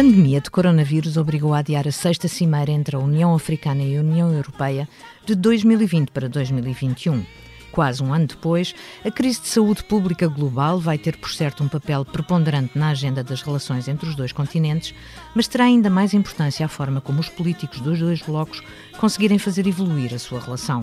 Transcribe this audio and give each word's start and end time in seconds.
pandemia 0.00 0.40
de 0.40 0.50
coronavírus 0.50 1.18
obrigou 1.18 1.52
a 1.52 1.58
adiar 1.58 1.86
a 1.86 1.92
sexta 1.92 2.26
cimeira 2.26 2.70
entre 2.70 2.96
a 2.96 2.98
União 2.98 3.34
Africana 3.34 3.82
e 3.82 3.98
a 3.98 4.00
União 4.00 4.32
Europeia 4.32 4.88
de 5.26 5.34
2020 5.34 6.08
para 6.08 6.26
2021. 6.26 7.22
Quase 7.70 8.02
um 8.02 8.14
ano 8.14 8.26
depois, 8.26 8.74
a 9.04 9.10
crise 9.10 9.42
de 9.42 9.48
saúde 9.48 9.84
pública 9.84 10.26
global 10.26 10.80
vai 10.80 10.96
ter, 10.96 11.18
por 11.18 11.30
certo, 11.30 11.62
um 11.62 11.68
papel 11.68 12.02
preponderante 12.02 12.78
na 12.78 12.88
agenda 12.88 13.22
das 13.22 13.42
relações 13.42 13.88
entre 13.88 14.08
os 14.08 14.16
dois 14.16 14.32
continentes, 14.32 14.94
mas 15.34 15.46
terá 15.46 15.64
ainda 15.64 15.90
mais 15.90 16.14
importância 16.14 16.64
a 16.64 16.68
forma 16.70 17.02
como 17.02 17.20
os 17.20 17.28
políticos 17.28 17.78
dos 17.80 17.98
dois 17.98 18.22
blocos 18.22 18.62
conseguirem 18.98 19.38
fazer 19.38 19.66
evoluir 19.66 20.14
a 20.14 20.18
sua 20.18 20.40
relação. 20.40 20.80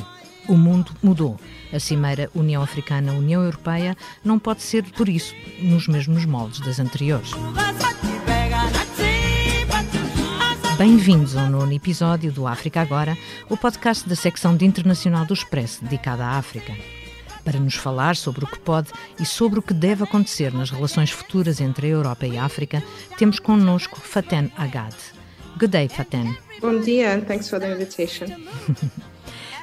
O 0.47 0.55
mundo 0.55 0.91
mudou. 1.02 1.39
A 1.73 1.79
cimeira 1.79 2.29
União 2.35 2.61
Africana-União 2.61 3.43
Europeia 3.43 3.97
não 4.23 4.38
pode 4.38 4.61
ser, 4.61 4.84
por 4.91 5.09
isso, 5.09 5.34
nos 5.59 5.88
mesmos 5.88 6.23
moldes 6.23 6.59
das 6.59 6.79
anteriores. 6.79 7.31
Bem-vindos 10.77 11.36
ao 11.36 11.49
nono 11.49 11.73
episódio 11.73 12.31
do 12.31 12.45
África 12.45 12.80
Agora, 12.80 13.17
o 13.49 13.58
podcast 13.58 14.08
da 14.08 14.16
secção 14.16 14.55
de 14.55 14.63
internacional 14.63 15.26
do 15.26 15.34
Expresso 15.34 15.84
dedicada 15.84 16.23
à 16.23 16.38
África. 16.38 16.72
Para 17.44 17.59
nos 17.59 17.73
falar 17.73 18.16
sobre 18.16 18.45
o 18.45 18.48
que 18.48 18.59
pode 18.59 18.91
e 19.20 19.26
sobre 19.26 19.58
o 19.58 19.63
que 19.63 19.73
deve 19.73 20.03
acontecer 20.03 20.53
nas 20.53 20.70
relações 20.70 21.09
futuras 21.09 21.59
entre 21.59 21.88
a 21.88 21.90
Europa 21.90 22.27
e 22.27 22.38
a 22.38 22.45
África, 22.45 22.84
temos 23.17 23.40
connosco 23.40 24.00
Faten 24.00 24.52
Agad. 24.55 24.94
Good 25.58 25.72
day, 25.72 25.90
Faten. 25.90 26.38
Bom 26.62 26.80
dia 26.80 27.16
and 27.16 27.22
thanks 27.22 27.50
for 27.50 27.59
the 27.59 27.73
invitation. 27.73 28.28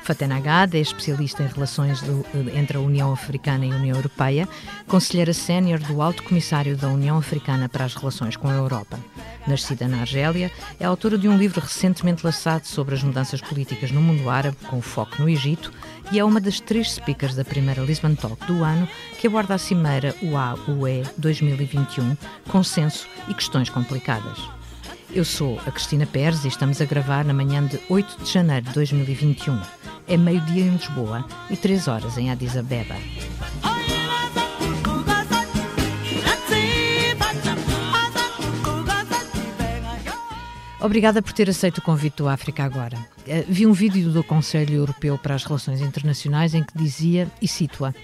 Fatena 0.05 0.37
Agad 0.37 0.77
é 0.77 0.81
especialista 0.81 1.43
em 1.43 1.47
relações 1.47 2.03
do, 2.03 2.27
entre 2.55 2.77
a 2.77 2.81
União 2.81 3.11
Africana 3.11 3.65
e 3.65 3.73
a 3.73 3.77
União 3.77 3.97
Europeia, 3.97 4.47
conselheira 4.87 5.33
sénior 5.33 5.79
do 5.79 6.03
Alto 6.03 6.23
Comissário 6.23 6.77
da 6.77 6.89
União 6.89 7.17
Africana 7.17 7.71
para 7.71 7.87
as 7.87 7.95
Relações 7.95 8.37
com 8.37 8.47
a 8.47 8.53
Europa. 8.53 8.99
Nascida 9.47 9.89
na 9.89 10.03
Argélia, 10.03 10.53
é 10.79 10.85
autora 10.85 11.17
de 11.17 11.27
um 11.27 11.39
livro 11.39 11.59
recentemente 11.59 12.23
lançado 12.23 12.67
sobre 12.67 12.95
as 12.95 13.03
mudanças 13.03 13.41
políticas 13.41 13.91
no 13.91 14.03
mundo 14.03 14.29
árabe, 14.29 14.59
com 14.69 14.83
foco 14.83 15.23
no 15.23 15.29
Egito, 15.29 15.73
e 16.13 16.19
é 16.19 16.25
uma 16.25 16.39
das 16.39 16.61
três 16.61 16.93
speakers 16.93 17.35
da 17.35 17.45
primeira 17.45 17.81
Lisbon 17.81 18.15
Talk 18.15 18.45
do 18.45 18.63
ano, 18.63 18.87
que 19.19 19.27
aborda 19.27 19.55
a 19.55 19.59
cimeira 19.59 20.15
UA-UE 20.21 21.03
2021, 21.17 22.15
consenso 22.51 23.09
e 23.27 23.33
questões 23.33 23.71
complicadas. 23.71 24.39
Eu 25.15 25.25
sou 25.25 25.61
a 25.65 25.71
Cristina 25.71 26.07
Pérez 26.07 26.45
e 26.45 26.49
estamos 26.49 26.81
a 26.81 26.85
gravar 26.85 27.25
na 27.25 27.33
manhã 27.33 27.65
de 27.65 27.79
8 27.89 28.25
de 28.25 28.33
janeiro 28.33 28.67
de 28.67 28.73
2021. 28.73 29.61
É 30.09 30.17
meio-dia 30.17 30.65
em 30.65 30.71
Lisboa 30.71 31.25
e 31.49 31.57
3 31.57 31.87
horas 31.87 32.19
em 32.19 32.33
Addis 32.33 32.57
Abeba. 32.57 32.97
Obrigada 40.81 41.23
por 41.23 41.33
ter 41.33 41.49
aceito 41.49 41.79
o 41.79 41.83
convite 41.83 42.17
do 42.17 42.29
África 42.29 42.65
Agora. 42.65 42.99
Eh, 43.27 43.45
vi 43.49 43.67
um 43.67 43.73
vídeo 43.73 44.11
do 44.11 44.25
Conselho 44.25 44.75
Europeu 44.75 45.17
para 45.17 45.37
as 45.37 45.45
Relações 45.45 45.81
Internacionais 45.81 46.55
em 46.55 46.63
que 46.65 46.77
dizia, 46.77 47.31
e 47.41 47.47
cito-a, 47.47 47.95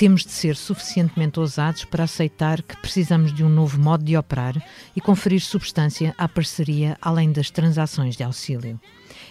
temos 0.00 0.24
de 0.24 0.32
ser 0.32 0.56
suficientemente 0.56 1.38
ousados 1.38 1.84
para 1.84 2.04
aceitar 2.04 2.62
que 2.62 2.74
precisamos 2.78 3.34
de 3.34 3.44
um 3.44 3.50
novo 3.50 3.78
modo 3.78 4.02
de 4.02 4.16
operar 4.16 4.54
e 4.96 5.00
conferir 5.00 5.42
substância 5.42 6.14
à 6.16 6.26
parceria 6.26 6.96
além 7.02 7.30
das 7.30 7.50
transações 7.50 8.16
de 8.16 8.22
auxílio. 8.22 8.80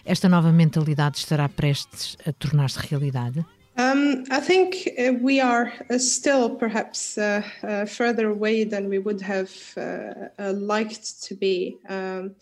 Esta 0.06 0.30
nova 0.30 0.52
mentalidade 0.52 1.18
estará 1.18 1.50
prestes 1.50 2.16
a 2.24 2.32
tornar-se 2.32 2.78
realidade? 2.88 3.44
Um, 3.80 4.24
I 4.30 4.40
think 4.40 4.94
uh, 5.00 5.18
we 5.20 5.40
are 5.40 5.72
uh, 5.90 5.98
still 5.98 6.52
perhaps 6.52 7.18
uh, 7.18 7.42
uh 7.64 7.88
further 7.88 8.28
away 8.28 8.64
than 8.64 8.90
we 8.90 9.00
would 9.00 9.24
have 9.24 9.50
uh, 9.76 10.30
uh, 10.38 10.54
liked 10.54 11.28
to 11.28 11.36
be. 11.36 11.80
Um, 11.90 12.36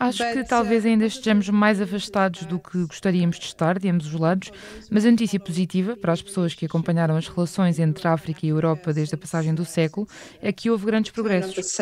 Acho 0.00 0.32
que 0.32 0.44
talvez 0.44 0.84
ainda 0.84 1.06
estejamos 1.06 1.48
mais 1.48 1.80
afastados 1.80 2.44
do 2.44 2.58
que 2.58 2.84
gostaríamos 2.86 3.38
de 3.38 3.46
estar, 3.46 3.78
de 3.78 3.88
ambos 3.88 4.06
os 4.06 4.18
lados, 4.18 4.50
mas 4.90 5.04
a 5.04 5.10
notícia 5.10 5.38
positiva 5.38 5.96
para 5.96 6.12
as 6.12 6.22
pessoas 6.22 6.54
que 6.54 6.66
acompanharam 6.66 7.16
as 7.16 7.28
relações 7.28 7.78
entre 7.78 8.08
a 8.08 8.12
África 8.12 8.40
e 8.44 8.48
a 8.48 8.52
Europa 8.52 8.92
desde 8.92 9.14
a 9.14 9.18
passagem 9.18 9.54
do 9.54 9.64
século 9.64 10.08
é 10.40 10.52
que 10.52 10.70
houve 10.70 10.86
grandes 10.86 11.12
progressos. 11.12 11.78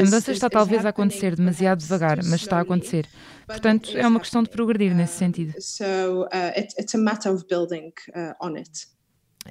A 0.00 0.04
mudança 0.04 0.32
está 0.32 0.50
talvez 0.50 0.86
a 0.86 0.88
acontecer 0.90 1.36
demasiado 1.36 1.78
devagar, 1.78 2.18
mas 2.24 2.42
está 2.42 2.58
a 2.58 2.60
acontecer. 2.60 3.06
Portanto, 3.46 3.96
é 3.96 4.06
uma 4.06 4.18
questão 4.18 4.42
de 4.42 4.50
progredir 4.50 4.94
nesse 4.94 5.18
sentido. 5.18 5.54
So, 5.60 6.24
uh, 6.24 6.52
it, 6.56 6.74
it's 6.78 6.94
a 6.94 6.98
matter 6.98 7.32
of 7.32 7.46
building 7.48 7.92
uh, 8.14 8.34
on 8.40 8.56
it. 8.56 8.88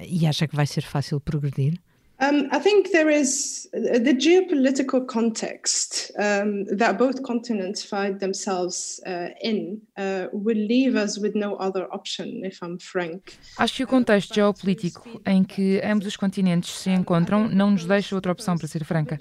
E 0.02 0.26
acha 0.26 0.46
que 0.46 0.56
vai 0.56 0.66
ser 0.66 0.82
fácil 0.82 1.20
progredir? 1.20 1.78
Um, 2.18 2.48
I 2.50 2.58
think 2.58 2.92
there 2.92 3.10
is 3.10 3.68
uh, 3.74 3.98
the 3.98 4.14
geopolitical 4.14 5.06
context 5.06 6.10
um, 6.18 6.64
that 6.78 6.96
both 6.96 7.22
continents 7.22 7.84
find 7.84 8.18
themselves 8.20 9.02
uh, 9.06 9.28
in 9.42 9.82
uh, 9.98 10.28
will 10.32 10.56
leave 10.56 10.96
us 10.96 11.18
with 11.18 11.34
no 11.34 11.56
other 11.56 11.86
option, 11.92 12.42
if 12.42 12.62
I'm 12.62 12.78
frank. 12.78 13.34
Acho 13.58 13.74
que 13.76 13.84
o 13.84 13.86
contexto 13.86 14.34
geopolítico 14.34 15.20
em 15.26 15.44
que 15.44 15.78
ambos 15.84 16.06
os 16.06 16.16
continentes 16.16 16.70
se 16.70 16.88
encontram 16.88 17.48
não 17.48 17.72
nos 17.72 17.84
deixa 17.84 18.14
outra 18.14 18.32
opção, 18.32 18.56
para 18.56 18.66
ser 18.66 18.82
franca. 18.84 19.20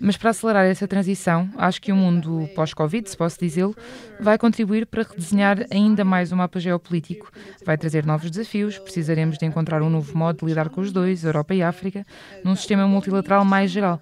Mas 0.00 0.16
para 0.16 0.30
acelerar 0.30 0.66
essa 0.66 0.86
transição, 0.86 1.50
acho 1.56 1.80
que 1.82 1.90
o 1.90 1.96
mundo 1.96 2.48
pós-Covid, 2.54 3.08
se 3.08 3.16
posso 3.16 3.38
dizê-lo, 3.38 3.74
vai 4.20 4.38
contribuir 4.38 4.86
para 4.86 5.02
redesenhar 5.02 5.66
ainda 5.70 6.04
mais 6.04 6.30
o 6.30 6.36
mapa 6.36 6.60
geopolítico. 6.60 7.30
Vai 7.64 7.76
trazer 7.76 8.06
novos 8.06 8.30
desafios, 8.30 8.78
precisaremos 8.78 9.38
de 9.38 9.46
encontrar 9.46 9.82
um 9.82 9.90
novo 9.90 10.16
modo 10.16 10.38
de 10.40 10.46
lidar 10.46 10.68
com 10.68 10.80
os 10.80 10.92
dois, 10.92 11.24
Europa 11.24 11.54
e 11.54 11.62
África, 11.62 12.06
num 12.44 12.54
sistema 12.54 12.86
multilateral 12.86 13.44
mais 13.44 13.70
geral. 13.70 14.00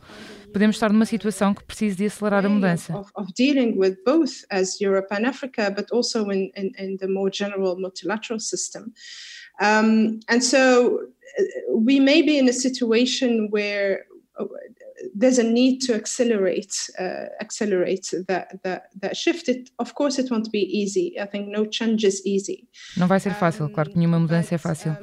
Podemos 0.53 0.77
estar 0.77 0.93
numa 0.93 1.05
situação 1.05 1.55
que 1.55 1.65
precise 1.65 1.97
de 1.97 2.07
acelerar 2.07 2.45
a 2.45 2.49
mudança. 2.49 2.95
Um, 9.59 10.21
and 10.29 10.43
so 10.43 11.01
uh, 11.39 11.79
we 11.79 11.99
may 11.99 12.23
be 12.23 12.39
in 12.39 12.49
a 12.49 12.53
situation 12.53 13.49
where 13.51 14.05
uh, 14.39 14.45
there's 15.15 15.39
a 15.39 15.43
need 15.43 15.79
to 15.87 15.95
accelerate 15.95 16.91
uh, 16.99 17.29
accelerate 17.41 18.11
that, 18.29 18.59
that 18.63 18.89
that 19.01 19.17
shift. 19.17 19.49
It, 19.49 19.71
of 19.79 19.95
course, 19.95 20.21
it 20.21 20.31
won't 20.31 20.51
be 20.51 20.61
easy. 20.61 21.15
I 21.21 21.27
think 21.27 21.49
no 21.49 21.67
change 21.67 22.07
is 22.07 22.23
easy. 22.25 22.69
Não 22.97 23.07
vai 23.07 23.21
ser 23.21 23.35
fácil, 23.35 23.69
claro 23.71 23.91
que 23.91 23.99
nenhuma 23.99 24.19
mudança 24.19 24.55
é 24.55 24.59
fácil 24.59 24.97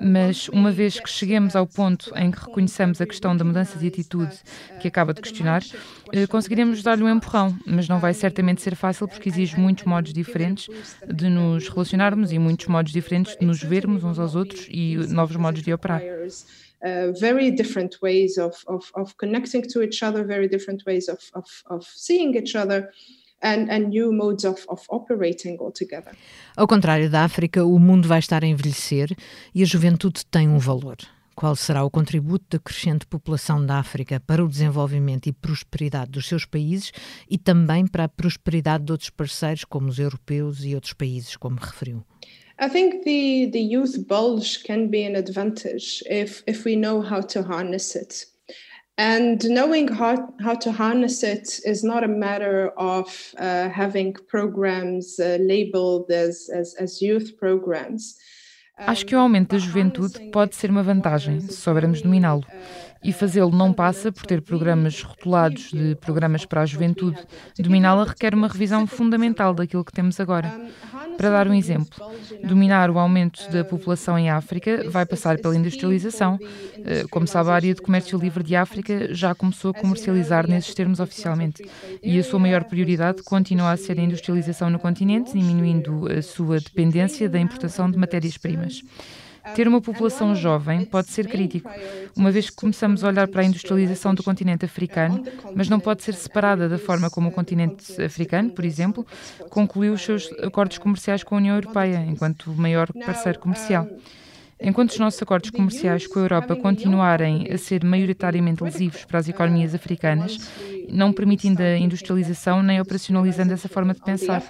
mas 0.00 0.48
uma 0.48 0.70
vez 0.70 0.98
que 0.98 1.08
cheguemos 1.08 1.54
ao 1.54 1.66
ponto 1.66 2.12
em 2.16 2.30
que 2.30 2.40
reconheçamos 2.40 3.00
a 3.00 3.06
questão 3.06 3.36
da 3.36 3.44
mudança 3.44 3.78
de 3.78 3.86
atitude 3.86 4.34
que 4.80 4.88
acaba 4.88 5.14
de 5.14 5.20
questionar, 5.20 5.62
eh, 6.12 6.26
conseguiremos 6.26 6.82
dar-lhe 6.82 7.02
um 7.02 7.08
empurrão, 7.08 7.56
mas 7.66 7.88
não 7.88 7.98
vai 7.98 8.12
certamente 8.12 8.62
ser 8.62 8.74
fácil 8.74 9.06
porque 9.06 9.28
exige 9.28 9.58
muitos 9.58 9.84
modos 9.84 10.12
diferentes 10.12 10.68
de 11.06 11.28
nos 11.28 11.68
relacionarmos 11.68 12.32
e 12.32 12.38
muitos 12.38 12.66
modos 12.66 12.92
diferentes 12.92 13.36
de 13.36 13.46
nos 13.46 13.62
vermos 13.62 14.04
uns 14.04 14.18
aos 14.18 14.34
outros 14.34 14.66
e 14.68 14.96
novos 15.08 15.36
modos 15.36 15.62
de 15.62 15.72
operar. 15.72 16.02
Uh, 16.84 17.18
very 17.18 17.50
different 17.50 17.96
ways 18.02 18.36
of, 18.36 18.62
of, 18.66 18.90
of 18.94 19.14
connecting 19.16 19.62
to 19.66 19.82
each 19.82 20.02
other, 20.02 20.22
very 20.22 20.46
different 20.46 20.82
ways 20.86 21.08
of, 21.08 21.18
of, 21.32 21.46
of 21.70 21.86
seeing 21.86 22.36
each 22.36 22.54
other 22.54 22.90
and, 23.40 23.70
and 23.70 23.88
new 23.88 24.12
modes 24.12 24.44
of, 24.44 24.66
of 24.68 24.82
operating 24.90 25.56
altogether. 25.58 26.14
Ao 26.54 26.66
contrário 26.66 27.08
da 27.08 27.24
África, 27.24 27.64
o 27.64 27.78
mundo 27.78 28.06
vai 28.06 28.18
estar 28.18 28.44
a 28.44 28.46
envelhecer 28.46 29.16
e 29.54 29.62
a 29.62 29.64
juventude 29.64 30.26
tem 30.30 30.46
um 30.46 30.58
valor. 30.58 30.98
Qual 31.34 31.56
será 31.56 31.82
o 31.82 31.90
contributo 31.90 32.44
da 32.50 32.58
crescente 32.58 33.06
população 33.06 33.64
da 33.64 33.78
África 33.78 34.20
para 34.20 34.44
o 34.44 34.48
desenvolvimento 34.48 35.26
e 35.26 35.32
prosperidade 35.32 36.10
dos 36.10 36.28
seus 36.28 36.44
países 36.44 36.92
e 37.28 37.38
também 37.38 37.86
para 37.86 38.04
a 38.04 38.08
prosperidade 38.08 38.84
de 38.84 38.92
outros 38.92 39.08
parceiros, 39.08 39.64
como 39.64 39.88
os 39.88 39.98
europeus 39.98 40.62
e 40.64 40.74
outros 40.74 40.92
países, 40.92 41.34
como 41.34 41.56
referiu? 41.56 42.04
I 42.58 42.68
think 42.68 43.04
the, 43.04 43.46
the 43.46 43.60
youth 43.60 44.06
bulge 44.06 44.62
can 44.64 44.88
be 44.88 45.04
an 45.04 45.16
advantage 45.16 46.02
if, 46.08 46.42
if 46.46 46.64
we 46.64 46.76
know 46.76 47.02
how 47.02 47.20
to 47.20 47.42
harness 47.42 47.96
it. 47.96 48.26
And 48.96 49.44
knowing 49.48 49.88
how, 49.88 50.32
how 50.40 50.54
to 50.54 50.70
harness 50.70 51.24
it 51.24 51.60
is 51.64 51.82
not 51.82 52.04
a 52.04 52.08
matter 52.08 52.70
of 52.76 53.34
uh, 53.38 53.68
having 53.68 54.14
programs 54.28 55.18
uh, 55.18 55.38
labeled 55.40 56.12
as, 56.12 56.48
as, 56.54 56.76
as 56.76 57.02
youth 57.02 57.36
programs. 57.36 58.16
Acho 58.76 59.06
que 59.06 59.14
o 59.14 59.18
aumento 59.20 59.54
da 59.54 59.58
juventude 59.58 60.30
pode 60.32 60.56
ser 60.56 60.68
uma 60.68 60.82
vantagem, 60.82 61.38
se 61.40 61.52
soubermos 61.52 62.02
dominá-lo. 62.02 62.44
E 63.04 63.12
fazê-lo 63.12 63.50
não 63.50 63.72
passa 63.72 64.10
por 64.10 64.26
ter 64.26 64.42
programas 64.42 65.00
rotulados 65.02 65.70
de 65.70 65.94
programas 65.96 66.44
para 66.44 66.62
a 66.62 66.66
juventude. 66.66 67.24
Dominá-la 67.58 68.04
requer 68.04 68.34
uma 68.34 68.48
revisão 68.48 68.86
fundamental 68.86 69.54
daquilo 69.54 69.84
que 69.84 69.92
temos 69.92 70.18
agora. 70.18 70.52
Para 71.16 71.30
dar 71.30 71.48
um 71.48 71.54
exemplo, 71.54 72.04
dominar 72.42 72.90
o 72.90 72.98
aumento 72.98 73.48
da 73.50 73.64
população 73.64 74.18
em 74.18 74.30
África 74.30 74.88
vai 74.90 75.06
passar 75.06 75.38
pela 75.38 75.56
industrialização. 75.56 76.38
Eh, 76.84 77.04
como 77.10 77.26
sabe, 77.26 77.50
a 77.50 77.54
área 77.54 77.74
de 77.74 77.80
comércio 77.80 78.18
livre 78.18 78.42
de 78.42 78.56
África 78.56 79.14
já 79.14 79.34
começou 79.34 79.70
a 79.70 79.74
comercializar 79.74 80.48
nesses 80.48 80.74
termos 80.74 81.00
oficialmente. 81.00 81.62
E 82.02 82.18
a 82.18 82.24
sua 82.24 82.38
maior 82.38 82.64
prioridade 82.64 83.22
continua 83.22 83.72
a 83.72 83.76
ser 83.76 83.98
a 83.98 84.02
industrialização 84.02 84.70
no 84.70 84.78
continente, 84.78 85.32
diminuindo 85.32 86.06
a 86.10 86.20
sua 86.22 86.60
dependência 86.60 87.28
da 87.28 87.38
importação 87.38 87.90
de 87.90 87.98
matérias-primas. 87.98 88.82
Ter 89.54 89.68
uma 89.68 89.80
população 89.80 90.34
jovem 90.34 90.84
pode 90.84 91.10
ser 91.10 91.28
crítico, 91.28 91.70
uma 92.16 92.30
vez 92.30 92.48
que 92.48 92.56
começamos 92.56 93.04
a 93.04 93.08
olhar 93.08 93.28
para 93.28 93.42
a 93.42 93.44
industrialização 93.44 94.14
do 94.14 94.22
continente 94.22 94.64
africano, 94.64 95.22
mas 95.54 95.68
não 95.68 95.78
pode 95.78 96.02
ser 96.02 96.14
separada 96.14 96.68
da 96.68 96.78
forma 96.78 97.10
como 97.10 97.28
o 97.28 97.32
continente 97.32 98.00
africano, 98.02 98.50
por 98.50 98.64
exemplo, 98.64 99.06
concluiu 99.50 99.92
os 99.92 100.02
seus 100.02 100.32
acordos 100.42 100.78
comerciais 100.78 101.22
com 101.22 101.34
a 101.34 101.38
União 101.38 101.56
Europeia, 101.56 102.04
enquanto 102.08 102.52
maior 102.54 102.90
parceiro 102.92 103.38
comercial. 103.38 103.86
Enquanto 104.60 104.90
os 104.90 104.98
nossos 104.98 105.20
acordos 105.20 105.50
comerciais 105.50 106.06
com 106.06 106.20
a 106.20 106.22
Europa 106.22 106.56
continuarem 106.56 107.48
a 107.52 107.58
ser 107.58 107.84
maioritariamente 107.84 108.62
lesivos 108.62 109.04
para 109.04 109.18
as 109.18 109.28
economias 109.28 109.74
africanas, 109.74 110.38
não 110.88 111.12
permitindo 111.12 111.62
a 111.62 111.76
industrialização 111.76 112.62
nem 112.62 112.80
operacionalizando 112.80 113.52
essa 113.52 113.68
forma 113.68 113.92
de 113.92 114.00
pensar. 114.00 114.42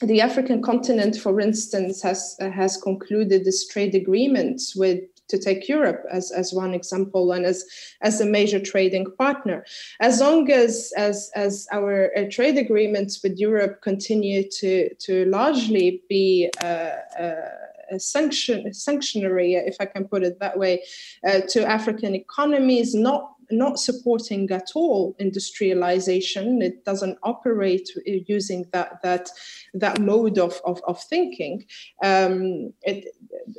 The 0.00 0.20
African 0.20 0.62
continent, 0.62 1.16
for 1.16 1.40
instance, 1.40 2.02
has 2.02 2.36
has 2.40 2.76
concluded 2.76 3.44
this 3.44 3.66
trade 3.66 3.94
agreements 3.94 4.76
with 4.76 5.00
to 5.28 5.38
take 5.38 5.68
Europe 5.68 6.04
as, 6.10 6.30
as 6.30 6.52
one 6.52 6.74
example 6.74 7.32
and 7.32 7.44
as, 7.44 7.64
as 8.00 8.20
a 8.20 8.26
major 8.26 8.58
trading 8.58 9.06
partner. 9.18 9.64
As 10.00 10.20
long 10.20 10.50
as, 10.50 10.92
as, 10.96 11.30
as 11.34 11.66
our 11.70 12.10
uh, 12.16 12.24
trade 12.30 12.56
agreements 12.56 13.22
with 13.22 13.38
Europe 13.38 13.82
continue 13.82 14.48
to, 14.50 14.94
to 14.94 15.26
largely 15.26 16.02
be 16.08 16.50
uh, 16.62 16.92
uh, 17.20 17.50
a 17.90 17.98
sanction, 17.98 18.72
sanctionary, 18.72 19.54
if 19.54 19.76
I 19.80 19.86
can 19.86 20.06
put 20.06 20.22
it 20.22 20.38
that 20.40 20.58
way, 20.58 20.82
uh, 21.26 21.40
to 21.48 21.66
African 21.66 22.14
economies, 22.14 22.94
not 22.94 23.34
not 23.50 23.78
supporting 23.78 24.50
at 24.50 24.70
all 24.74 25.14
industrialization. 25.18 26.62
It 26.62 26.84
doesn't 26.84 27.18
operate 27.22 27.88
using 28.26 28.66
that 28.72 29.00
that 29.02 29.30
that 29.74 30.00
mode 30.00 30.38
of 30.38 30.60
of, 30.64 30.80
of 30.86 31.02
thinking. 31.08 31.64
Um, 32.02 32.72
it, 32.82 33.04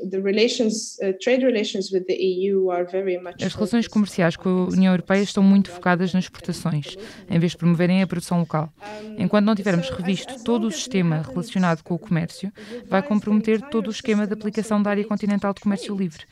the 0.10 0.22
relations, 0.22 0.98
uh, 1.04 1.14
trade 1.22 1.44
relations 1.44 1.92
with 1.92 2.06
the 2.08 2.16
EU 2.16 2.70
are 2.70 2.86
very 2.86 3.18
much. 3.18 3.44
As 3.44 3.54
relações 3.54 3.88
comerciais 3.88 4.36
com 4.36 4.50
a 4.50 4.74
União 4.74 4.94
Europeia 4.94 5.22
estão 5.22 5.44
muito 5.44 5.72
focadas 5.72 6.14
nas 6.14 6.26
exportações, 6.26 6.96
em 7.30 7.40
vez 7.40 7.54
de 7.54 7.58
promoverem 7.58 8.02
a 8.02 8.08
produção 8.08 8.40
local. 8.40 8.72
Enquanto 9.18 9.46
não 9.46 9.56
tivermos 9.56 9.90
revisto 9.90 10.44
todo 10.44 10.68
o 10.68 10.72
sistema 10.72 11.22
relacionado 11.22 11.84
com 11.84 11.96
o 11.96 12.00
comércio, 12.00 12.52
vai 12.88 13.02
comprometer 13.02 13.62
todo 13.70 13.88
o 13.88 13.92
esquema 13.92 14.28
de 14.28 14.34
aplicação 14.34 14.82
da 14.82 14.92
área 14.92 15.06
continental 15.06 15.54
de 15.54 15.62
comércio 15.62 15.96
livre 15.96 16.26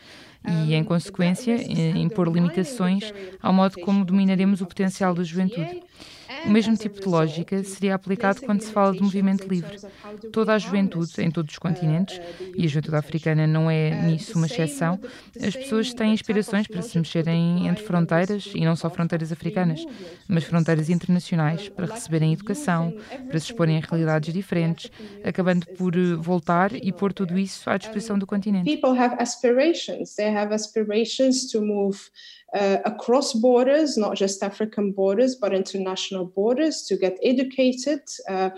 e, 0.47 0.73
em 0.73 0.83
consequência, 0.83 1.55
impor 1.97 2.27
limitações 2.29 3.13
ao 3.41 3.53
modo 3.53 3.79
como 3.79 4.05
dominaremos 4.05 4.61
o 4.61 4.65
potencial 4.65 5.13
da 5.13 5.23
juventude. 5.23 5.81
O 6.45 6.50
mesmo 6.50 6.75
tipo 6.75 7.00
de 7.00 7.07
lógica 7.07 7.63
seria 7.63 7.95
aplicado 7.95 8.42
quando 8.42 8.62
se 8.62 8.72
fala 8.72 8.94
de 8.94 9.01
movimento 9.01 9.48
livre. 9.48 9.78
Toda 10.31 10.54
a 10.54 10.57
juventude, 10.57 11.22
em 11.22 11.31
todos 11.31 11.54
os 11.54 11.60
continentes, 11.60 12.19
e 12.56 12.66
a 12.66 12.68
juventude 12.68 12.95
africana 12.95 13.48
não 13.48 13.69
é 13.69 13.89
nisso 14.04 14.38
uma 14.38 14.48
exceção, 14.48 15.00
as 15.42 15.56
pessoas 15.56 15.94
têm 15.94 16.13
inspirações 16.13 16.68
para 16.68 16.81
se 16.81 16.98
mexerem 16.98 17.68
entre 17.68 17.84
fronteiras, 17.84 18.51
e 18.54 18.63
não 18.63 18.75
só 18.75 18.89
fronteiras 18.89 19.31
africanas, 19.31 19.86
mas 20.28 20.44
fronteiras 20.44 20.89
internacionais, 20.89 21.69
para 21.69 21.86
receberem 21.86 22.34
educação, 22.34 22.94
para 23.28 23.39
se 23.39 23.48
exporem 23.48 23.78
a 23.78 23.81
realidades 23.81 24.34
diferentes, 24.34 24.92
acabando 25.24 25.66
por 25.78 25.95
eh, 25.95 26.16
voltar 26.16 26.74
e 26.74 26.92
pôr 26.92 27.13
tudo 27.13 27.38
isso 27.38 27.69
à 27.69 27.78
disposição 27.78 28.18
do 28.18 28.28
continente. 28.28 28.69
People 28.69 29.00
have 29.00 29.16
aspirations. 29.19 30.16
They 30.16 30.36
have 30.36 30.54
aspirations 30.54 31.51
to 31.51 31.62
move 31.62 32.00
uh, 32.53 32.77
across 32.85 33.33
borders, 33.33 33.97
not 33.97 34.15
just 34.15 34.44
African 34.44 34.91
borders, 34.91 35.35
but 35.35 35.53
international 35.53 36.25
borders, 36.25 36.83
to 36.83 36.97
get 36.97 37.17
educated, 37.23 38.01
uh, 38.29 38.51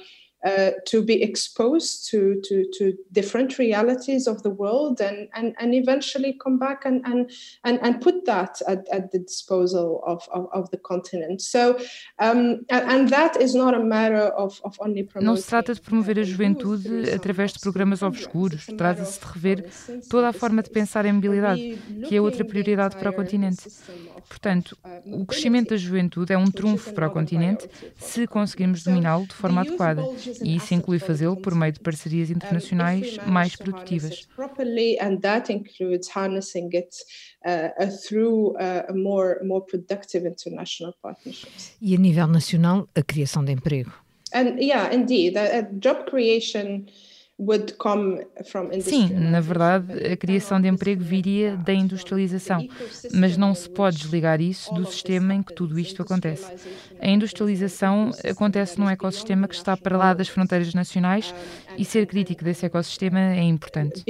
uh, 0.46 0.72
to 0.86 1.02
be 1.02 1.22
exposed 1.22 2.10
to, 2.10 2.40
to, 2.44 2.66
to 2.78 2.98
different 3.12 3.58
realities 3.58 4.28
of 4.28 4.42
the 4.44 4.50
world 4.50 5.02
and, 5.02 5.28
and, 5.34 5.54
and 5.60 5.74
eventually 5.74 6.34
come 6.42 6.58
back 6.58 6.86
and, 6.86 7.06
and, 7.06 7.30
and, 7.66 7.80
and 7.82 8.00
put 8.02 8.26
that 8.26 8.62
at, 8.68 8.88
at 8.90 9.12
the 9.12 9.20
disposal 9.20 10.02
of, 10.06 10.28
of, 10.32 10.48
of 10.54 10.70
the 10.72 10.78
continent. 10.78 11.42
So, 11.42 11.78
um, 12.20 12.66
and 12.70 13.10
that 13.10 13.42
is 13.42 13.54
not 13.54 13.74
a 13.74 13.84
matter 13.84 14.30
of, 14.30 14.62
of 14.64 14.78
only 14.80 15.04
promoting. 15.04 15.28
Não 15.28 15.36
se 15.36 15.48
trata 15.48 15.74
de 15.74 15.82
promover 15.82 16.20
a 16.20 16.24
juventude 16.24 17.10
através 17.14 17.54
de 17.54 17.60
programas 17.60 18.02
obscuros, 18.02 18.66
trata-se 18.78 19.20
de 19.20 19.26
rever 19.26 19.66
toda 20.10 20.30
a 20.30 20.34
forma 20.34 20.64
de 20.64 20.70
pensar 20.70 21.06
em 21.06 21.14
mobilidade, 21.14 21.78
que 22.08 22.16
é 22.16 22.22
outra 22.22 22.46
prioridade 22.46 22.96
para 22.96 23.10
o 23.10 23.14
continente. 23.14 23.64
Portanto, 24.28 24.78
o 25.06 25.26
crescimento 25.26 25.72
da 25.72 25.78
juventude 25.78 26.32
é 26.32 26.38
um 26.38 26.50
trunfo 26.50 26.94
para 26.94 27.08
o 27.08 27.12
continente 27.12 27.70
se 27.98 28.26
conseguirmos 28.26 28.84
dominá-lo 28.84 29.26
de 29.26 29.34
forma 29.34 29.62
adequada 29.62 30.02
e 30.44 30.56
isso 30.56 30.74
inclui 30.74 31.00
fazê-lo 31.00 31.38
por 31.38 31.56
meio 31.56 31.72
de 31.72 31.80
parcerias 31.80 32.30
internacionais 32.30 33.18
mais 33.26 33.56
produtivas. 33.56 34.28
E 41.82 41.96
a 41.96 41.98
nível 41.98 42.28
nacional, 42.28 42.90
a 42.96 43.02
criação 43.02 43.44
de 43.44 43.52
emprego. 43.52 43.92
And 44.32 44.60
yeah, 44.60 44.94
indeed, 44.94 45.38
a, 45.38 45.60
a 45.60 45.62
job 45.62 46.06
creation 46.06 46.86
Sim, 48.82 49.10
na 49.14 49.40
verdade, 49.40 49.94
a 50.12 50.18
criação 50.18 50.60
de 50.60 50.68
emprego 50.68 51.02
viria 51.02 51.56
da 51.56 51.74
industrialização, 51.74 52.66
mas 53.14 53.38
não 53.38 53.56
se 53.56 53.70
pode 53.70 53.98
desligar 53.98 54.42
isso 54.42 54.74
do 54.74 54.86
sistema 54.86 55.34
em 55.34 55.42
que 55.42 55.54
tudo 55.54 55.80
isto 55.80 56.02
acontece. 56.02 56.52
A 57.00 57.08
industrialização 57.08 58.12
acontece 58.30 58.78
num 58.78 58.90
ecossistema 58.90 59.48
que 59.48 59.56
está 59.56 59.78
para 59.78 59.98
lá 59.98 60.14
das 60.14 60.28
fronteiras 60.28 60.74
nacionais 60.74 61.34
e 61.78 61.86
ser 61.86 62.06
crítico 62.08 62.44
desse 62.44 62.66
ecossistema 62.66 63.20
é 63.20 63.44
importante. 63.44 64.04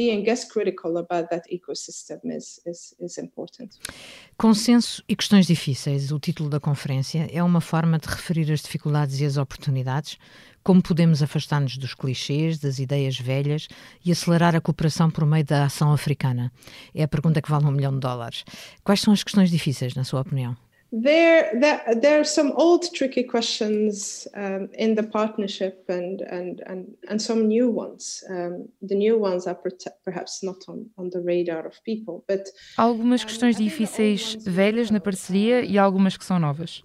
Consenso 4.41 5.03
e 5.05 5.17
questões 5.17 5.45
difíceis, 5.45 6.13
o 6.13 6.17
título 6.17 6.49
da 6.49 6.61
conferência, 6.61 7.27
é 7.29 7.43
uma 7.43 7.59
forma 7.59 7.99
de 7.99 8.07
referir 8.07 8.49
as 8.53 8.61
dificuldades 8.61 9.19
e 9.19 9.25
as 9.25 9.35
oportunidades 9.35 10.17
como 10.63 10.81
podemos 10.81 11.21
afastar-nos 11.21 11.77
dos 11.77 11.93
clichês, 11.93 12.57
das 12.57 12.79
ideias 12.79 13.19
velhas 13.19 13.67
e 14.05 14.13
acelerar 14.13 14.55
a 14.55 14.61
cooperação 14.61 15.11
por 15.11 15.25
meio 15.25 15.43
da 15.43 15.65
ação 15.65 15.91
africana? 15.91 16.53
É 16.95 17.03
a 17.03 17.07
pergunta 17.07 17.41
que 17.41 17.51
vale 17.51 17.65
um 17.65 17.71
milhão 17.71 17.91
de 17.91 17.99
dólares. 17.99 18.45
Quais 18.81 19.01
são 19.01 19.11
as 19.11 19.25
questões 19.25 19.49
difíceis, 19.49 19.93
na 19.93 20.05
sua 20.05 20.21
opinião? 20.21 20.55
There, 20.91 21.51
there, 21.59 21.81
there 22.01 22.19
are 22.19 22.25
some 22.25 22.51
old 22.55 22.93
tricky 22.93 23.23
questions 23.23 24.27
um, 24.35 24.69
in 24.73 24.95
the 24.95 25.03
partnership 25.03 25.85
and, 25.87 26.21
and, 26.21 26.61
and, 26.65 26.87
and 27.07 27.21
some 27.21 27.47
new 27.47 27.69
ones. 27.69 28.23
Um, 28.29 28.69
the 28.81 28.95
new 28.95 29.19
ones 29.19 29.45
are 29.45 29.57
perhaps 30.03 30.41
not 30.41 30.57
on, 30.67 30.87
on 30.97 31.09
the 31.11 31.21
radar 31.21 31.67
of 31.67 31.79
people, 31.83 32.23
but... 32.27 32.49
Algumas 32.75 33.23
questões 33.23 33.55
difíceis 33.55 34.35
velhas 34.41 34.89
na 34.89 34.99
parceria 34.99 35.61
e 35.61 35.77
algumas 35.77 36.17
que 36.17 36.25
são 36.25 36.39
novas. 36.39 36.83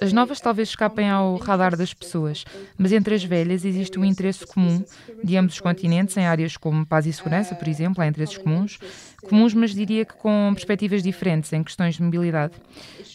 As 0.00 0.12
novas 0.12 0.40
talvez 0.40 0.68
escapem 0.68 1.08
ao 1.08 1.36
radar 1.36 1.76
das 1.76 1.94
pessoas, 1.94 2.44
mas 2.76 2.92
entre 2.92 3.14
as 3.14 3.24
velhas 3.24 3.64
existe 3.64 3.98
um 3.98 4.04
interesse 4.04 4.44
comum 4.46 4.84
de 5.22 5.36
ambos 5.36 5.54
os 5.54 5.60
continentes 5.60 6.16
em 6.16 6.26
áreas 6.26 6.56
como 6.56 6.84
paz 6.84 7.06
e 7.06 7.12
segurança, 7.12 7.54
por 7.54 7.66
exemplo, 7.66 8.02
há 8.02 8.06
interesses 8.06 8.36
comuns, 8.36 8.78
comuns, 9.22 9.54
mas 9.54 9.74
diria 9.74 10.04
que 10.04 10.14
com 10.14 10.50
perspectivas 10.52 11.02
diferentes 11.02 11.52
em 11.52 11.62
questões 11.62 11.94
de 11.94 12.02
mobilidade. 12.02 12.54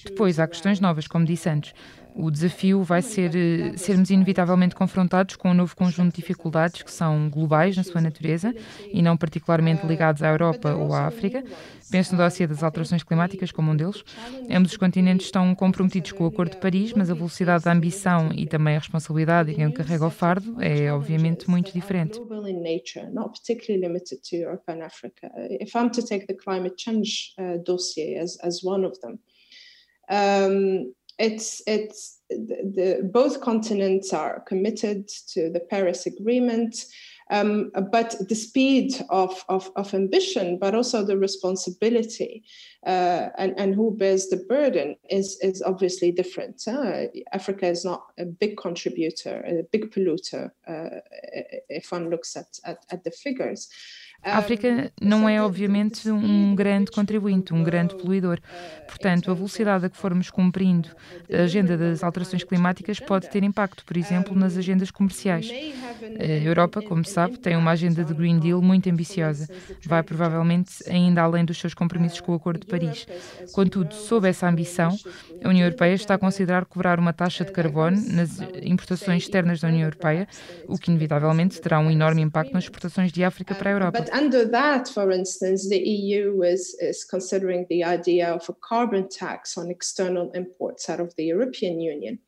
Depois 0.05 0.20
há 0.39 0.47
questões 0.47 0.79
novas, 0.79 1.07
como 1.07 1.25
disse 1.25 1.49
antes. 1.49 1.73
O 2.13 2.29
desafio 2.29 2.83
vai 2.83 3.01
ser 3.01 3.33
eh, 3.35 3.77
sermos 3.77 4.09
inevitavelmente 4.09 4.75
confrontados 4.75 5.37
com 5.37 5.51
um 5.51 5.53
novo 5.53 5.73
conjunto 5.75 6.13
de 6.13 6.21
dificuldades 6.21 6.81
que 6.81 6.91
são 6.91 7.29
globais 7.29 7.77
na 7.77 7.83
sua 7.83 8.01
natureza 8.01 8.53
e 8.91 9.01
não 9.01 9.15
particularmente 9.15 9.87
ligados 9.87 10.21
à 10.21 10.27
Europa 10.27 10.75
ou 10.75 10.93
à 10.93 11.05
África. 11.07 11.41
Penso 11.89 12.11
no 12.11 12.17
dossiê 12.21 12.45
das 12.45 12.63
alterações 12.63 13.03
climáticas 13.03 13.51
como 13.51 13.71
um 13.71 13.75
deles. 13.75 14.03
Ambos 14.49 14.71
os 14.71 14.77
continentes 14.77 15.27
estão 15.27 15.55
comprometidos 15.55 16.11
com 16.11 16.25
o 16.25 16.27
Acordo 16.27 16.51
de 16.51 16.57
Paris, 16.57 16.91
mas 16.93 17.09
a 17.09 17.13
velocidade 17.13 17.63
da 17.63 17.71
ambição 17.71 18.29
e 18.33 18.45
também 18.45 18.75
a 18.75 18.79
responsabilidade 18.79 19.51
de 19.51 19.55
quem 19.55 19.71
carrega 19.71 20.05
o 20.05 20.09
fardo 20.09 20.61
é 20.61 20.91
obviamente 20.91 21.49
muito 21.49 21.71
diferente. 21.71 22.19
If 25.61 25.75
I'm 25.75 25.89
to 25.91 26.01
take 26.05 26.27
the 26.27 26.33
climate 26.33 26.75
change 26.77 27.33
uh, 27.37 27.57
um, 30.11 30.93
it's 31.17 31.61
it's 31.67 32.19
the, 32.29 32.57
the, 32.75 33.09
both 33.11 33.41
continents 33.41 34.13
are 34.13 34.41
committed 34.41 35.07
to 35.33 35.49
the 35.49 35.59
Paris 35.59 36.05
Agreement. 36.05 36.85
Um, 37.29 37.71
but 37.93 38.13
the 38.27 38.35
speed 38.35 38.93
of, 39.09 39.45
of, 39.47 39.71
of, 39.77 39.93
ambition, 39.93 40.57
but 40.59 40.75
also 40.75 41.01
the 41.01 41.17
responsibility 41.17 42.43
uh, 42.85 43.29
and, 43.37 43.57
and 43.57 43.73
who 43.73 43.95
bears 43.95 44.27
the 44.27 44.43
burden 44.49 44.97
is, 45.09 45.39
is 45.41 45.61
obviously 45.61 46.11
different. 46.11 46.61
Uh, 46.67 47.03
Africa 47.31 47.67
is 47.67 47.85
not 47.85 48.03
a 48.19 48.25
big 48.25 48.57
contributor, 48.57 49.45
a 49.47 49.63
big 49.71 49.91
polluter, 49.91 50.51
uh, 50.67 50.99
if 51.69 51.93
one 51.93 52.09
looks 52.09 52.35
at, 52.35 52.59
at, 52.65 52.85
at 52.91 53.05
the 53.05 53.11
figures. 53.11 53.69
A 54.23 54.37
África 54.37 54.91
não 55.01 55.27
é, 55.27 55.41
obviamente, 55.41 56.09
um 56.09 56.53
grande 56.53 56.91
contribuinte, 56.91 57.53
um 57.53 57.63
grande 57.63 57.95
poluidor. 57.95 58.39
Portanto, 58.87 59.31
a 59.31 59.33
velocidade 59.33 59.85
a 59.85 59.89
que 59.89 59.97
formos 59.97 60.29
cumprindo 60.29 60.89
a 61.31 61.43
agenda 61.43 61.75
das 61.77 62.03
alterações 62.03 62.43
climáticas 62.43 62.99
pode 62.99 63.29
ter 63.29 63.43
impacto, 63.43 63.83
por 63.83 63.97
exemplo, 63.97 64.35
nas 64.35 64.57
agendas 64.57 64.91
comerciais. 64.91 65.49
A 66.19 66.43
Europa, 66.43 66.81
como 66.81 67.03
sabe, 67.03 67.39
tem 67.39 67.55
uma 67.55 67.71
agenda 67.71 68.03
de 68.03 68.13
Green 68.13 68.37
Deal 68.37 68.61
muito 68.61 68.89
ambiciosa. 68.89 69.49
Vai 69.85 70.03
provavelmente 70.03 70.71
ainda 70.87 71.21
além 71.21 71.43
dos 71.43 71.57
seus 71.57 71.73
compromissos 71.73 72.21
com 72.21 72.33
o 72.33 72.35
Acordo 72.35 72.61
de 72.61 72.67
Paris. 72.67 73.07
Contudo, 73.53 73.93
sob 73.93 74.29
essa 74.29 74.47
ambição, 74.47 74.95
a 75.43 75.49
União 75.49 75.65
Europeia 75.65 75.93
está 75.93 76.15
a 76.15 76.17
considerar 76.17 76.65
cobrar 76.65 76.99
uma 76.99 77.13
taxa 77.13 77.43
de 77.43 77.51
carbono 77.51 77.97
nas 78.11 78.39
importações 78.61 79.23
externas 79.23 79.59
da 79.59 79.67
União 79.67 79.83
Europeia, 79.83 80.27
o 80.67 80.77
que 80.77 80.91
inevitavelmente 80.91 81.59
terá 81.59 81.79
um 81.79 81.89
enorme 81.89 82.21
impacto 82.21 82.53
nas 82.53 82.65
exportações 82.65 83.11
de 83.11 83.23
África 83.23 83.55
para 83.55 83.69
a 83.69 83.73
Europa. 83.73 84.10
Under 84.11 84.45
that, 84.45 84.87
for 84.89 85.11
instance, 85.11 85.69
the 85.69 85.79
EU 85.79 86.41
is, 86.41 86.75
is 86.79 87.03
considering 87.03 87.65
the 87.69 87.83
idea 87.83 88.29
of 88.31 88.47
a 88.49 88.53
carbon 88.53 89.07
tax 89.09 89.57
on 89.57 89.69
external 89.69 90.31
imports 90.31 90.89
out 90.89 90.99
of 90.99 91.15
the 91.15 91.25
European 91.25 91.79
Union. 91.79 92.19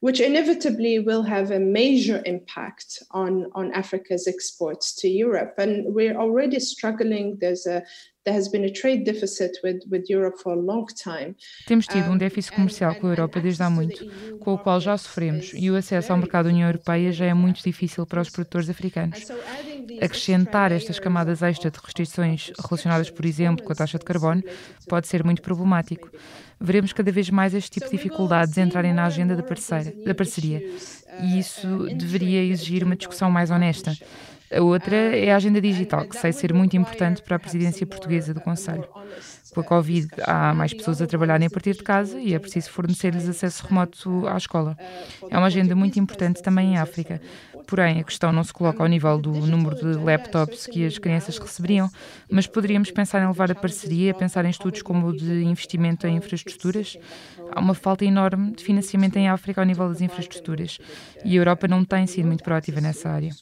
which 0.00 0.20
inevitably 0.20 0.98
will 0.98 1.22
have 1.22 1.50
a 1.50 1.58
major 1.58 2.22
impact 2.26 3.02
on, 3.10 3.46
on 3.54 3.72
Africa's 3.72 4.26
exports 4.28 4.94
to 4.96 5.08
Europe. 5.08 5.54
And 5.58 5.94
we're 5.94 6.16
already 6.16 6.60
struggling. 6.60 7.38
There's 7.40 7.66
a 7.66 7.82
there 8.26 8.36
has 8.36 8.48
been 8.48 8.64
a 8.64 8.72
trade 8.72 9.04
deficit 9.04 9.52
with, 9.62 9.78
with 9.88 10.10
Europe 10.10 10.36
for 10.42 10.52
a 10.52 10.60
long 10.60 10.84
time. 10.86 11.34
Temos 11.66 11.86
tido 11.86 12.10
um 12.10 12.18
déficit 12.18 12.54
comercial 12.54 12.94
com 12.96 13.06
a 13.06 13.10
Europa 13.10 13.40
desde 13.40 13.62
há 13.62 13.70
muito, 13.70 14.04
com 14.40 14.54
o 14.54 14.58
qual 14.58 14.80
já 14.80 14.98
sofremos, 14.98 15.52
e 15.54 15.70
o 15.70 15.76
acesso 15.76 16.12
ao 16.12 16.18
mercado 16.18 16.46
da 16.46 16.50
União 16.50 16.68
Europeia 16.68 17.12
já 17.12 17.24
é 17.24 17.32
muito 17.32 17.62
difícil 17.62 18.04
para 18.04 18.20
os 18.20 18.28
produtores 18.28 18.68
africanos. 18.68 19.22
Acrescentar 20.02 20.72
estas 20.72 20.98
camadas 20.98 21.40
extra 21.40 21.70
de 21.70 21.78
restrições 21.78 22.52
relacionadas, 22.58 23.08
por 23.08 23.24
exemplo, 23.24 23.64
com 23.64 23.72
a 23.72 23.76
taxa 23.76 23.98
de 23.98 24.04
carbono, 24.04 24.42
pode 24.88 25.06
ser 25.06 25.24
muito 25.24 25.40
problemático 25.40 26.10
veremos 26.58 26.92
cada 26.92 27.12
vez 27.12 27.28
mais 27.28 27.54
este 27.54 27.72
tipo 27.72 27.84
de 27.84 27.92
dificuldades 27.92 28.56
entrarem 28.56 28.94
na 28.94 29.04
agenda 29.04 29.36
da, 29.36 29.42
parceira, 29.42 29.92
da 30.04 30.14
parceria. 30.14 30.62
E 31.22 31.38
isso 31.38 31.86
deveria 31.94 32.42
exigir 32.42 32.82
uma 32.82 32.96
discussão 32.96 33.30
mais 33.30 33.50
honesta. 33.50 33.94
A 34.52 34.60
outra 34.62 34.96
é 34.96 35.32
a 35.32 35.36
agenda 35.36 35.60
digital, 35.60 36.06
que 36.06 36.16
sei 36.16 36.32
ser 36.32 36.52
muito 36.54 36.76
importante 36.76 37.22
para 37.22 37.36
a 37.36 37.38
presidência 37.38 37.86
portuguesa 37.86 38.32
do 38.32 38.40
Conselho. 38.40 38.88
Com 39.52 39.60
a 39.60 39.64
Covid, 39.64 40.08
há 40.22 40.54
mais 40.54 40.72
pessoas 40.74 41.00
a 41.00 41.06
trabalharem 41.06 41.46
a 41.46 41.50
partir 41.50 41.74
de 41.74 41.82
casa 41.82 42.20
e 42.20 42.34
é 42.34 42.38
preciso 42.38 42.70
fornecer-lhes 42.70 43.28
acesso 43.28 43.66
remoto 43.66 44.26
à 44.28 44.36
escola. 44.36 44.76
É 45.30 45.36
uma 45.36 45.46
agenda 45.46 45.74
muito 45.74 45.98
importante 45.98 46.42
também 46.42 46.74
em 46.74 46.78
África. 46.78 47.20
Porém, 47.66 47.98
a 47.98 48.04
questão 48.04 48.32
não 48.32 48.44
se 48.44 48.52
coloca 48.52 48.82
ao 48.82 48.88
nível 48.88 49.18
do 49.18 49.32
número 49.32 49.74
de 49.74 49.98
laptops 49.98 50.66
que 50.66 50.86
as 50.86 50.98
crianças 50.98 51.36
receberiam, 51.38 51.90
mas 52.30 52.46
poderíamos 52.46 52.90
pensar 52.92 53.20
em 53.22 53.26
levar 53.26 53.50
a 53.50 53.54
parceria, 53.54 54.14
pensar 54.14 54.44
em 54.44 54.50
estudos 54.50 54.82
como 54.82 55.08
o 55.08 55.16
de 55.16 55.42
investimento 55.42 56.06
em 56.06 56.16
infraestruturas. 56.16 56.96
Há 57.50 57.60
uma 57.60 57.74
falta 57.74 58.04
enorme 58.04 58.52
de 58.54 58.62
financiamento 58.62 59.16
em 59.16 59.28
África 59.28 59.60
ao 59.60 59.66
nível 59.66 59.88
das 59.88 60.00
infraestruturas 60.00 60.78
e 61.24 61.32
a 61.32 61.40
Europa 61.40 61.66
não 61.66 61.84
tem 61.84 62.06
sido 62.06 62.26
muito 62.26 62.44
proativa 62.44 62.80
nessa 62.80 63.08
área. 63.08 63.36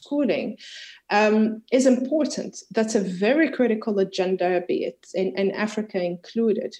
Um, 1.11 1.61
is 1.71 1.85
important. 1.85 2.63
That's 2.71 2.95
a 2.95 2.99
very 2.99 3.49
critical 3.49 3.99
agenda, 3.99 4.63
be 4.67 4.85
it 4.85 5.07
in, 5.13 5.37
in 5.37 5.51
Africa 5.51 6.01
included. 6.01 6.75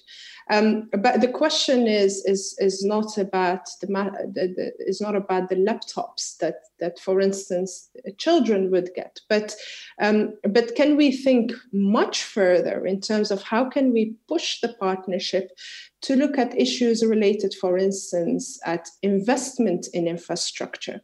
Um, 0.50 0.88
but 0.92 1.20
the 1.20 1.28
question 1.28 1.86
is 1.86 2.24
is 2.24 2.56
is 2.58 2.84
not 2.84 3.18
about 3.18 3.66
the, 3.80 3.86
the, 3.86 4.54
the 4.56 4.72
is 4.78 5.00
not 5.00 5.14
about 5.14 5.48
the 5.48 5.56
laptops 5.56 6.36
that 6.38 6.56
that, 6.80 6.98
for 6.98 7.20
instance, 7.20 7.88
children 8.18 8.70
would 8.70 8.90
get, 8.94 9.20
but 9.28 9.54
um, 10.00 10.34
but 10.42 10.74
can 10.74 10.96
we 10.96 11.12
think 11.12 11.52
much 11.72 12.24
further 12.24 12.84
in 12.84 13.00
terms 13.00 13.30
of 13.30 13.42
how 13.42 13.68
can 13.68 13.92
we 13.92 14.14
push 14.28 14.60
the 14.60 14.74
partnership 14.74 15.50
to 16.02 16.16
look 16.16 16.36
at 16.36 16.58
issues 16.60 17.04
related, 17.04 17.54
for 17.54 17.78
instance, 17.78 18.58
at 18.64 18.88
investment 19.02 19.86
in 19.94 20.08
infrastructure? 20.08 21.00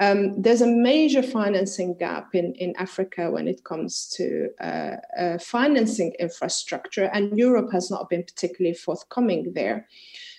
Um, 0.00 0.40
there's 0.40 0.62
a 0.62 0.66
major 0.66 1.22
financing 1.22 1.96
gap 1.98 2.34
in, 2.34 2.54
in 2.54 2.74
Africa 2.78 3.30
when 3.30 3.46
it 3.46 3.62
comes 3.62 4.08
to 4.16 4.48
uh, 4.60 4.96
uh, 5.18 5.38
financing 5.38 6.14
infrastructure, 6.18 7.04
and 7.12 7.38
Europe 7.38 7.70
has 7.72 7.90
not 7.90 8.08
been 8.08 8.24
particularly 8.24 8.74
forthcoming 8.74 9.52
there. 9.54 9.86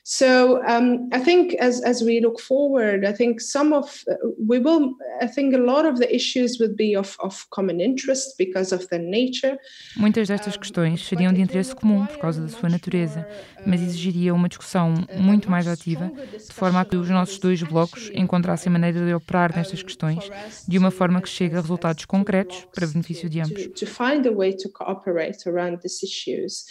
So 0.06 0.62
um, 0.68 1.08
I 1.14 1.20
think 1.20 1.56
as, 1.62 1.82
as 1.82 2.04
we 2.04 2.20
look 2.20 2.38
forward, 2.38 3.06
I 3.06 3.14
think 3.14 3.40
some 3.40 3.74
of 3.74 4.04
uh, 4.10 4.16
we 4.38 4.60
will. 4.60 4.96
I 5.22 5.28
think 5.28 5.56
a 5.56 5.58
lot 5.58 5.86
of 5.86 5.98
the 5.98 6.14
issues 6.14 6.60
would 6.60 6.76
be 6.76 6.94
of, 6.94 7.16
of 7.22 7.50
common 7.52 7.80
interest 7.80 8.38
because 8.38 8.76
of 8.76 8.86
their 8.90 9.00
nature. 9.00 9.58
Muitas 9.96 10.28
destas 10.28 10.58
questões 10.58 11.08
seriam 11.08 11.32
de 11.32 11.40
interesse 11.40 11.74
comum 11.74 12.06
por 12.06 12.18
causa 12.18 12.42
da 12.42 12.50
sua 12.50 12.68
natureza, 12.68 13.26
mas 13.66 13.82
exigiria 13.82 14.34
uma 14.34 14.50
discussão 14.50 14.94
muito 15.16 15.50
mais 15.50 15.70
ativa, 15.70 16.12
de 16.38 16.54
forma 16.54 16.82
a 16.82 16.86
que 16.86 16.98
os 16.98 17.10
nossos 17.10 17.40
dois 17.40 17.64
blocos 17.64 18.12
encontrassem 18.14 18.70
maneira 18.70 19.06
de 19.06 19.14
operar 19.14 19.56
nestas 19.56 19.82
questões 19.82 20.30
de 20.68 20.78
uma 20.78 20.92
forma 20.92 21.22
que 21.22 21.30
chegue 21.30 21.56
a 21.56 21.62
resultados 21.62 22.04
concretos 22.04 22.68
para 22.76 22.86
benefício 22.88 23.30
de 23.30 23.40
ambos. 23.40 23.68
To 23.68 23.86
find 23.86 24.28
a 24.28 24.32
way 24.34 24.54
to 24.54 24.70
cooperate 24.70 25.48
around 25.48 25.78
these 25.82 26.06
issues. 26.06 26.66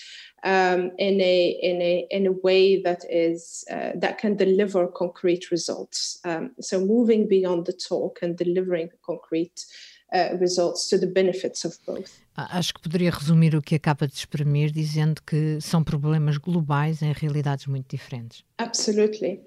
Um, 0.44 0.90
in 0.98 1.20
a 1.20 1.58
in 1.62 1.82
a 1.82 2.06
in 2.10 2.26
a 2.26 2.32
way 2.42 2.82
that 2.82 3.04
is 3.08 3.64
uh, 3.70 3.92
that 3.98 4.20
can 4.20 4.36
deliver 4.36 4.88
concrete 4.88 5.50
results. 5.50 6.18
Um, 6.24 6.50
so 6.60 6.80
moving 6.80 7.28
beyond 7.28 7.66
the 7.66 7.72
talk 7.72 8.18
and 8.22 8.36
delivering 8.36 8.90
concrete 9.04 9.64
uh, 10.12 10.36
results 10.38 10.88
to 10.88 10.98
the 10.98 11.06
benefits 11.06 11.64
of 11.64 11.78
both. 11.86 12.20
Acho 12.36 12.74
que 12.74 12.80
poderia 12.80 13.10
resumir 13.10 13.54
o 13.54 13.62
que 13.62 13.76
acaba 13.76 14.08
de 14.08 14.14
exprimir 14.14 14.70
dizendo 14.70 15.22
que 15.22 15.60
são 15.60 15.84
problemas 15.84 16.38
globais 16.38 17.02
em 17.02 17.12
realidades 17.12 17.66
muito 17.66 17.94
diferentes. 17.94 18.42
Absolutely. 18.58 19.40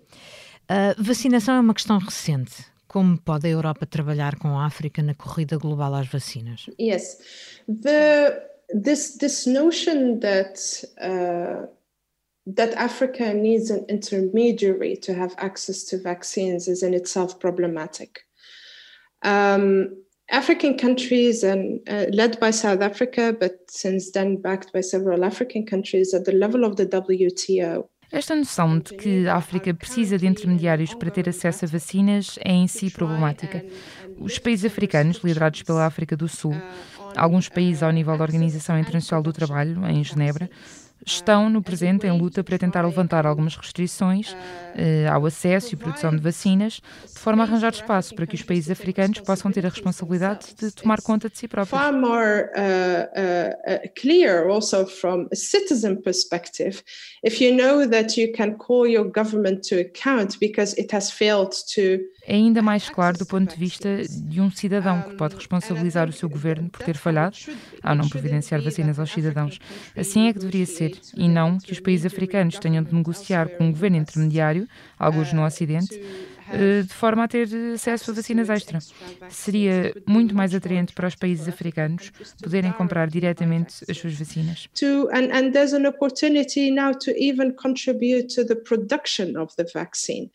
A 0.68 0.96
vacinação 0.98 1.56
é 1.56 1.60
uma 1.60 1.74
questão 1.74 1.98
recente. 1.98 2.66
Como 2.88 3.20
pode 3.20 3.48
a 3.48 3.50
Europa 3.50 3.86
trabalhar 3.86 4.38
com 4.38 4.58
a 4.58 4.66
África 4.66 5.02
na 5.02 5.14
corrida 5.14 5.58
global 5.58 5.94
às 5.96 6.08
vacinas? 6.08 6.68
Yes. 6.80 7.18
The 7.68 8.55
this 8.70 9.18
this 9.18 9.48
notion 9.48 10.20
that 10.22 10.84
uh, 11.02 11.68
that 12.46 12.74
Africa 12.74 13.34
needs 13.34 13.70
an 13.70 13.86
intermediary 13.90 14.96
to 14.98 15.14
have 15.14 15.34
access 15.38 15.84
to 15.86 15.98
vaccines 15.98 16.68
is 16.68 16.84
in 16.84 16.94
itself 16.94 17.40
problematic. 17.40 18.22
Um, 19.24 20.04
African 20.30 20.78
countries 20.78 21.44
and 21.44 21.82
uh, 21.88 22.06
led 22.12 22.40
by 22.40 22.52
South 22.52 22.82
Africa, 22.82 23.36
but 23.40 23.60
since 23.70 24.12
then 24.12 24.42
backed 24.42 24.74
by 24.74 24.82
several 24.82 25.24
African 25.24 25.66
countries 25.66 26.14
at 26.14 26.26
the 26.26 26.32
level 26.32 26.64
of 26.64 26.76
the 26.78 26.86
WTO. 26.86 27.88
Esta 28.12 28.36
noção 28.36 28.80
de 28.80 28.96
que 28.96 29.28
a 29.28 29.36
África 29.36 29.74
precisa 29.74 30.18
de 30.18 30.28
intermediários 30.28 30.94
para 30.94 31.10
ter 31.10 31.28
acesso 31.28 31.66
a 31.66 31.68
vacinas 31.68 32.38
é 32.44 32.52
em 32.52 32.68
si 32.68 32.90
problemática. 32.90 33.66
Os 34.20 34.38
países 34.38 34.66
africanos, 34.66 35.18
liderados 35.18 35.64
pela 35.64 35.86
África 35.86 36.16
do 36.16 36.28
Sul, 36.28 36.56
alguns 37.16 37.50
países 37.50 37.84
ao 37.84 37.92
nível 37.92 38.18
da 38.18 38.24
Organização 38.24 38.78
Internacional 38.78 39.24
do 39.24 39.34
Trabalho, 39.34 39.86
em 39.88 40.04
Genebra, 40.04 40.50
estão 41.06 41.50
no 41.50 41.62
presente 41.62 42.08
em 42.08 42.18
luta 42.18 42.44
para 42.44 42.58
tentar 42.58 42.82
levantar 42.82 43.28
algumas 43.28 43.56
restrições 43.56 44.36
eh, 44.76 45.08
ao 45.08 45.26
acesso 45.26 45.74
e 45.74 45.78
produção 45.78 46.10
de 46.12 46.22
vacinas, 46.22 46.82
de 47.06 47.20
forma 47.20 47.44
a 47.44 47.46
arranjar 47.46 47.74
espaço 47.74 48.16
para 48.16 48.26
que 48.26 48.36
os 48.36 48.42
países 48.42 48.72
africanos 48.72 49.20
possam 49.20 49.52
ter 49.52 49.66
a 49.66 49.70
responsabilidade 49.70 50.56
de 50.60 50.72
tomar 50.72 51.02
conta 51.02 51.30
de 51.30 51.38
si 51.38 51.48
próprios. 51.48 51.80
Citizen 55.34 55.98
perspective, 55.98 56.84
if 57.24 57.40
you 57.40 57.54
know 57.56 57.88
that 57.88 58.20
you 58.20 58.32
can 58.32 58.54
call 58.54 58.88
your 58.88 59.06
government 59.06 59.62
to 59.70 59.76
account 59.76 60.40
because 60.40 60.76
it 60.80 60.94
has 60.96 61.12
failed 61.12 61.52
to 61.74 62.00
é 62.28 62.36
ainda 62.36 62.62
mais 62.62 62.90
claro 62.90 63.18
do 63.18 63.26
ponto 63.26 63.54
de 63.54 63.60
vista 63.60 64.04
de 64.08 64.42
um 64.42 64.50
cidadão 64.50 65.02
que 65.04 65.16
pode 65.16 65.36
responsabilizar 65.36 66.10
o 66.10 66.14
seu 66.14 66.28
governo 66.28 66.70
por 66.70 66.84
ter 66.84 66.98
falhado 66.98 67.38
ao 67.84 67.96
não 67.96 68.10
providenciar 68.10 68.62
vacinas 68.62 69.00
aos 69.00 69.12
cidadãos. 69.12 69.60
Assim 69.96 70.28
é 70.28 70.34
que 70.34 70.40
deveria 70.40 70.66
ser, 70.66 70.98
e 71.16 71.28
não 71.28 71.60
que 71.60 71.72
os 71.72 71.80
países 71.80 72.06
africanos 72.06 72.58
tenham 72.58 72.84
de 72.84 72.94
negociar 72.94 73.50
com 73.50 73.66
um 73.66 73.72
governo 73.72 73.98
intermediário, 73.98 74.68
alguns 74.98 75.32
no 75.34 75.46
Ocidente, 75.46 75.96
eh, 75.96 76.35
de 76.52 76.94
forma 76.94 77.24
a 77.24 77.28
ter 77.28 77.48
acesso 77.74 78.12
a 78.12 78.14
vacinas 78.14 78.50
extra. 78.50 78.80
Seria 79.30 79.94
muito 80.08 80.36
mais 80.36 80.54
atraente 80.54 80.94
para 80.94 81.08
os 81.08 81.16
países 81.16 81.48
africanos 81.48 82.12
poderem 82.42 82.72
comprar 82.72 83.10
diretamente 83.10 83.84
as 83.90 83.98
suas 83.98 84.14
vacinas. 84.14 84.68
To, 84.80 85.10
and, 85.12 85.32
and 85.32 85.52
there's 85.52 85.74
an 85.74 85.86
opportunity 85.88 86.72
now 86.72 86.92
to 86.94 87.12
even 87.12 87.54
contribute 87.54 88.28
to 88.36 88.46
the 88.46 88.56
production 88.56 89.38
of 89.38 89.54
the 89.58 89.66
vaccine. 89.74 90.30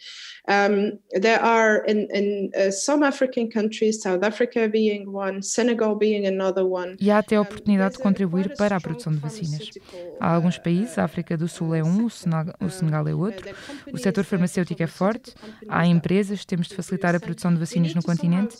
Um, 0.49 0.99
there 1.21 1.41
are 1.41 1.85
in, 1.87 2.09
in 2.13 2.51
uh, 2.57 2.71
some 2.71 3.05
African 3.07 3.49
countries, 3.49 4.03
South 4.03 4.25
Africa 4.25 4.69
being 4.69 5.13
one, 5.13 5.43
Senegal 5.43 5.95
being 5.95 6.27
another 6.27 6.65
one. 6.65 6.97
E 6.99 7.11
há 7.11 7.19
até 7.19 7.37
a 7.37 7.43
oportunidade 7.43 7.97
de 7.97 8.03
contribuir 8.03 8.55
para 8.57 8.77
a 8.77 8.81
produção 8.81 9.13
de 9.13 9.19
vacinas. 9.19 9.71
Há 10.19 10.35
alguns 10.35 10.59
países, 10.59 10.99
a 10.99 11.05
África 11.05 11.37
do 11.37 11.47
Sul 11.47 11.75
é 11.75 11.85
um, 11.85 12.07
o 12.07 12.11
Senegal, 12.11 13.07
é 13.07 13.15
outro. 13.15 13.55
O 13.93 13.99
setor 13.99 14.25
farmacêutico 14.25 14.83
é 14.83 14.87
forte. 14.87 15.35
Há 15.69 15.87
empresas, 16.01 16.45
temos 16.45 16.69
de 16.69 16.75
facilitar 16.75 17.15
a 17.15 17.21
produção 17.21 17.53
de 17.53 17.61
vacinas 17.61 17.95
no 17.95 18.03
continente. 18.03 18.57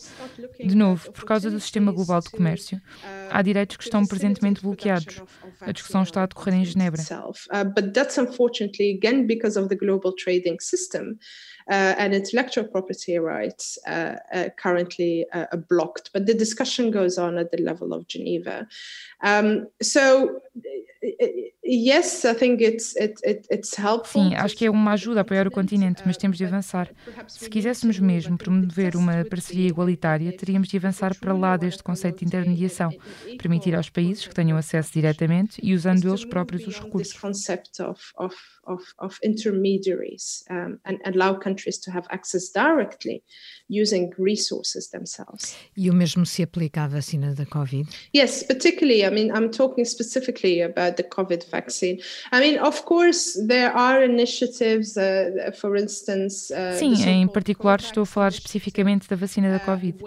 De 0.59 0.75
novo, 0.75 1.11
por 1.13 1.25
causa 1.25 1.51
do 1.51 1.59
sistema 1.59 1.91
global 1.91 2.21
de 2.21 2.31
comércio, 2.31 2.81
há 3.31 3.43
direitos 3.43 3.77
que 3.77 3.85
estão 3.85 4.05
presentemente 4.07 4.63
bloqueados. 4.63 5.23
A 5.61 5.73
discussão 5.73 6.03
está 6.03 6.23
a 6.23 6.27
decorrer 6.27 6.55
em 6.55 6.65
Genebra. 6.65 7.03
But 7.75 7.93
that's 7.95 8.19
unfortunately 8.19 8.95
again 8.95 9.27
because 9.27 9.59
of 9.59 9.69
the 9.69 9.77
global 9.77 10.13
trading 10.15 10.59
system. 10.61 11.19
uh, 11.71 11.95
and 11.99 12.15
intellectual 12.15 12.65
property 12.65 13.19
rights 13.19 13.79
uh, 13.87 14.17
uh, 14.35 14.49
currently 14.57 15.25
uh, 15.33 15.57
blocked. 15.69 16.11
But 16.13 16.27
the 16.27 16.35
discussion 16.35 16.91
goes 16.91 17.17
on 17.17 17.39
at 17.39 17.53
the 17.53 17.63
level 17.63 17.93
of 17.93 18.07
Geneva. 18.09 18.67
Um, 19.23 19.69
so 19.81 20.41
Yes, 21.73 22.25
I 22.25 22.35
think 22.35 22.61
it's, 22.61 22.97
it, 22.97 23.21
it, 23.23 23.47
it's 23.49 23.79
helpful. 23.79 24.25
Sim, 24.25 24.35
acho 24.35 24.57
que 24.57 24.67
é 24.67 24.71
uma 24.71 24.91
ajuda 24.95 25.21
a 25.21 25.23
apoiar 25.23 25.47
o 25.47 25.53
continente, 25.53 26.03
mas 26.05 26.17
temos 26.17 26.37
de 26.37 26.45
avançar. 26.45 26.91
Se 27.29 27.49
quiséssemos 27.49 28.01
mesmo 28.01 28.37
promover 28.37 28.97
uma 28.97 29.25
parceria 29.25 29.69
igualitária, 29.69 30.37
teríamos 30.37 30.67
de 30.67 30.77
avançar 30.77 31.17
para 31.17 31.33
lá 31.33 31.57
deste 31.57 31.81
conceito 31.85 32.19
de 32.19 32.25
intermediação, 32.25 32.91
permitir 33.39 33.77
aos 33.77 33.89
países 33.89 34.27
que 34.27 34.35
tenham 34.35 34.59
acesso 34.59 34.93
diretamente 34.93 35.61
e 35.63 35.73
usando 35.73 36.09
eles 36.09 36.25
próprios 36.25 36.67
os 36.67 36.81
recursos. 36.81 37.17
Of, 38.67 38.85
of 38.99 39.19
intermediaries 39.25 40.45
and 40.49 40.99
allow 41.05 41.35
countries 41.37 41.79
to 41.79 41.91
have 41.91 42.07
access 42.11 42.53
directly 42.53 43.23
using 43.69 44.11
resources 44.19 44.89
themselves. 44.91 45.57
E 45.77 45.91
o 45.91 45.95
mesmo 45.95 46.27
se 46.27 46.43
aplica 46.43 46.85
à 46.85 46.89
vacina 46.89 47.35
da 47.35 47.47
Covid? 47.47 47.89
Yes, 48.15 48.45
particularly. 48.45 49.03
I 49.03 49.11
mean, 49.11 49.31
I'm 49.35 49.51
talking 49.51 49.85
specifically 49.85 50.63
about 50.63 50.97
the 50.97 51.05
COVID 51.05 51.47
vaccine. 51.51 51.60
I 52.33 52.41
mean, 52.41 52.61
of 52.61 52.83
course, 52.83 53.39
there 53.47 53.73
are 53.75 54.05
initiatives, 54.05 54.97
uh, 54.97 55.53
for 55.55 55.77
instance. 55.77 56.53
Uh, 56.53 56.79
Sim, 56.79 56.95
em 57.09 57.29
particular 57.29 57.81
estou 57.81 58.03
a 58.03 58.07
falar 58.07 58.29
especificamente 58.29 59.09
da 59.09 59.17
vacina 59.17 59.51
da 59.51 59.57
uh, 59.57 59.67
Covid. 59.67 59.99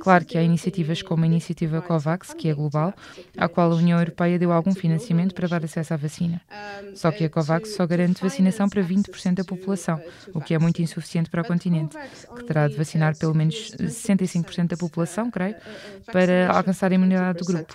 Claro 0.00 0.24
que 0.24 0.36
há 0.36 0.42
iniciativas 0.42 1.02
como 1.02 1.24
a 1.24 1.26
iniciativa 1.26 1.80
COVAX, 1.80 2.34
que 2.34 2.48
é 2.48 2.54
global, 2.54 2.92
à 3.36 3.48
qual 3.48 3.72
a 3.72 3.74
União 3.74 3.98
Europeia 3.98 4.38
deu 4.38 4.52
algum 4.52 4.74
financiamento 4.74 5.34
para 5.34 5.48
dar 5.48 5.64
acesso 5.64 5.94
à 5.94 5.96
vacina. 5.96 6.40
Só 6.94 7.10
que 7.10 7.24
a 7.24 7.30
COVAX 7.30 7.74
só 7.74 7.86
garante 7.86 8.22
vacinação 8.22 8.68
para 8.68 8.82
20% 8.82 9.34
da 9.34 9.44
população, 9.44 10.00
o 10.34 10.40
que 10.40 10.54
é 10.54 10.58
muito 10.58 10.82
insuficiente 10.82 11.30
para 11.30 11.42
o 11.42 11.46
continente, 11.46 11.96
que 12.36 12.44
terá 12.44 12.68
de 12.68 12.74
vacinar 12.76 13.16
pelo 13.16 13.34
menos 13.34 13.72
65% 13.76 14.68
da 14.68 14.76
população, 14.76 15.30
creio, 15.30 15.56
para 16.12 16.50
alcançar 16.50 16.92
a 16.92 16.94
imunidade 16.94 17.38
do 17.38 17.44
grupo. 17.44 17.72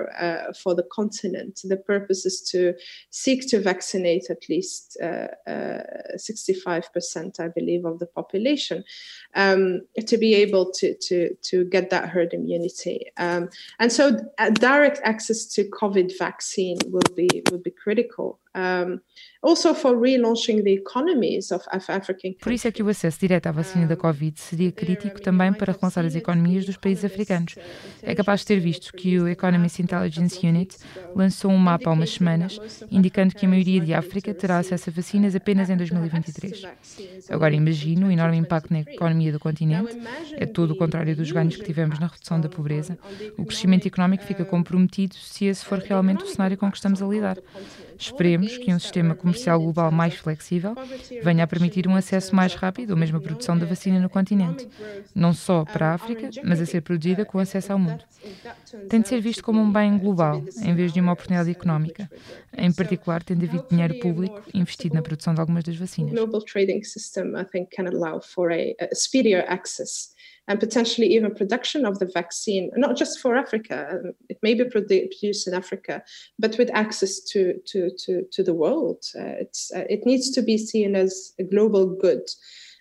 Bar 0.00 0.48
uh, 0.48 0.52
for 0.52 0.74
the 0.74 0.84
continent. 0.84 1.60
The 1.64 1.76
purpose 1.76 2.26
is 2.26 2.40
to 2.50 2.74
seek 3.10 3.48
to 3.48 3.60
vaccinate 3.60 4.30
at 4.30 4.48
least 4.48 4.96
uh, 5.02 5.28
uh, 5.46 5.82
65%, 6.16 7.40
I 7.40 7.48
believe, 7.48 7.84
of 7.84 7.98
the 7.98 8.06
population 8.06 8.84
um, 9.34 9.82
to 10.06 10.18
be 10.18 10.34
able 10.34 10.72
to, 10.72 10.94
to, 10.94 11.34
to 11.34 11.64
get 11.64 11.90
that 11.90 12.08
herd 12.08 12.32
immunity. 12.32 13.06
Um, 13.16 13.48
and 13.78 13.92
so 13.92 14.18
uh, 14.38 14.50
direct 14.50 15.00
access 15.04 15.46
to 15.46 15.64
COVID 15.64 16.16
vaccine 16.18 16.78
will 16.86 17.14
be, 17.14 17.42
will 17.50 17.58
be 17.58 17.70
critical. 17.70 18.38
Um, 18.56 18.98
Por 22.42 22.52
isso 22.52 22.68
é 22.68 22.72
que 22.72 22.82
o 22.82 22.88
acesso 22.88 23.20
direto 23.20 23.46
à 23.46 23.52
vacina 23.52 23.86
da 23.86 23.96
Covid 23.96 24.38
seria 24.38 24.70
crítico 24.70 25.20
também 25.20 25.52
para 25.52 25.72
relançar 25.72 26.04
as 26.04 26.14
economias 26.14 26.66
dos 26.66 26.76
países 26.76 27.04
africanos. 27.04 27.54
É 28.02 28.14
capaz 28.14 28.40
de 28.40 28.46
ter 28.46 28.60
visto 28.60 28.92
que 28.92 29.18
o 29.18 29.28
Economist 29.28 29.80
Intelligence 29.80 30.46
Unit 30.46 30.76
lançou 31.14 31.50
um 31.50 31.56
mapa 31.56 31.88
há 31.88 31.92
umas 31.92 32.10
semanas, 32.10 32.60
indicando 32.90 33.34
que 33.34 33.46
a 33.46 33.48
maioria 33.48 33.80
de 33.80 33.94
África 33.94 34.34
terá 34.34 34.58
acesso 34.58 34.90
a 34.90 34.92
vacinas 34.92 35.34
apenas 35.34 35.70
em 35.70 35.76
2023. 35.76 36.62
Agora 37.30 37.54
imagino 37.54 38.08
o 38.08 38.10
enorme 38.10 38.36
impacto 38.36 38.72
na 38.72 38.80
economia 38.80 39.32
do 39.32 39.40
continente, 39.40 39.96
é 40.36 40.44
todo 40.44 40.72
o 40.72 40.76
contrário 40.76 41.16
dos 41.16 41.30
ganhos 41.32 41.56
que 41.56 41.64
tivemos 41.64 41.98
na 41.98 42.08
redução 42.08 42.40
da 42.40 42.48
pobreza. 42.48 42.98
O 43.38 43.46
crescimento 43.46 43.86
económico 43.86 44.24
fica 44.24 44.44
comprometido 44.44 45.14
se 45.14 45.46
esse 45.46 45.64
for 45.64 45.78
realmente 45.78 46.24
o 46.24 46.26
cenário 46.26 46.58
com 46.58 46.70
que 46.70 46.76
estamos 46.76 47.00
a 47.00 47.06
lidar. 47.06 47.38
Esperemos 48.00 48.56
que 48.56 48.72
um 48.72 48.78
sistema 48.78 49.14
comercial 49.14 49.60
global 49.60 49.92
mais 49.92 50.14
flexível 50.14 50.74
venha 51.22 51.44
a 51.44 51.46
permitir 51.46 51.86
um 51.86 51.94
acesso 51.94 52.34
mais 52.34 52.54
rápido 52.54 52.92
ou 52.92 52.96
mesmo 52.96 53.18
a 53.18 53.20
produção 53.20 53.58
da 53.58 53.66
vacina 53.66 54.00
no 54.00 54.08
continente, 54.08 54.66
não 55.14 55.34
só 55.34 55.66
para 55.66 55.90
a 55.90 55.94
África, 55.94 56.30
mas 56.42 56.62
a 56.62 56.66
ser 56.66 56.80
produzida 56.80 57.26
com 57.26 57.38
acesso 57.38 57.74
ao 57.74 57.78
mundo. 57.78 58.02
Tem 58.88 59.02
de 59.02 59.08
ser 59.08 59.20
visto 59.20 59.44
como 59.44 59.60
um 59.60 59.70
bem 59.70 59.98
global, 59.98 60.42
em 60.62 60.74
vez 60.74 60.94
de 60.94 61.00
uma 61.00 61.12
oportunidade 61.12 61.50
económica. 61.50 62.10
Em 62.56 62.72
particular, 62.72 63.22
tem 63.22 63.36
de 63.36 63.46
haver 63.46 63.62
dinheiro 63.68 63.98
público 64.00 64.42
investido 64.54 64.94
na 64.94 65.02
produção 65.02 65.34
de 65.34 65.40
algumas 65.40 65.62
das 65.62 65.76
vacinas. 65.76 66.14
And 70.48 70.58
potentially 70.58 71.06
even 71.14 71.34
production 71.34 71.86
of 71.86 72.00
the 72.00 72.10
vaccine, 72.12 72.70
not 72.74 72.96
just 72.96 73.20
for 73.20 73.36
Africa. 73.36 74.00
It 74.28 74.38
may 74.42 74.54
be 74.54 74.64
produced 74.64 75.46
in 75.46 75.54
Africa, 75.54 76.02
but 76.40 76.58
with 76.58 76.70
access 76.72 77.20
to 77.30 77.60
to 77.66 77.90
to, 78.04 78.24
to 78.32 78.42
the 78.42 78.54
world. 78.54 79.04
Uh, 79.16 79.36
it's 79.44 79.70
uh, 79.72 79.84
it 79.88 80.04
needs 80.06 80.30
to 80.32 80.42
be 80.42 80.58
seen 80.58 80.96
as 80.96 81.32
a 81.38 81.44
global 81.44 81.86
good. 81.86 82.22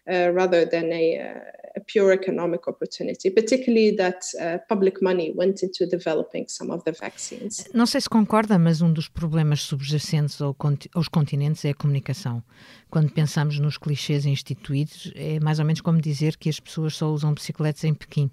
Uh, 0.10 0.34
rather 0.34 0.65
than 0.65 0.91
a, 0.91 1.19
uh, 1.19 1.39
a, 1.76 1.80
pure 1.82 2.12
economic 2.12 2.67
opportunity, 2.67 3.30
particularly 3.30 3.95
that 3.95 4.26
uh, 4.41 4.58
public 4.67 5.04
money 5.04 5.32
went 5.36 5.62
into 5.62 5.86
developing 5.86 6.48
some 6.48 6.72
of 6.72 6.84
the 6.84 6.91
vaccines. 6.91 7.67
Não 7.76 7.86
sei 7.86 8.02
se 8.02 8.10
concorda, 8.10 8.58
mas 8.58 8.82
um 8.82 8.91
dos 8.91 9.08
problemas 9.08 9.62
subjacentes 9.62 10.41
ao, 10.41 10.56
aos 10.95 11.08
continentes 11.08 11.63
é 11.63 11.69
a 11.69 11.76
comunicação. 11.76 12.41
Quando 12.89 13.12
pensamos 13.12 13.60
nos 13.60 13.78
clichês 13.78 14.26
instituídos, 14.26 15.12
é 15.15 15.39
mais 15.39 15.60
ou 15.60 15.65
menos 15.65 15.82
como 15.82 16.02
dizer 16.02 16.38
que 16.38 16.50
as 16.50 16.60
pessoas 16.60 16.95
só 16.95 17.12
usam 17.12 17.32
bicicletas 17.32 17.84
em 17.84 17.93
Pequim. 17.93 18.32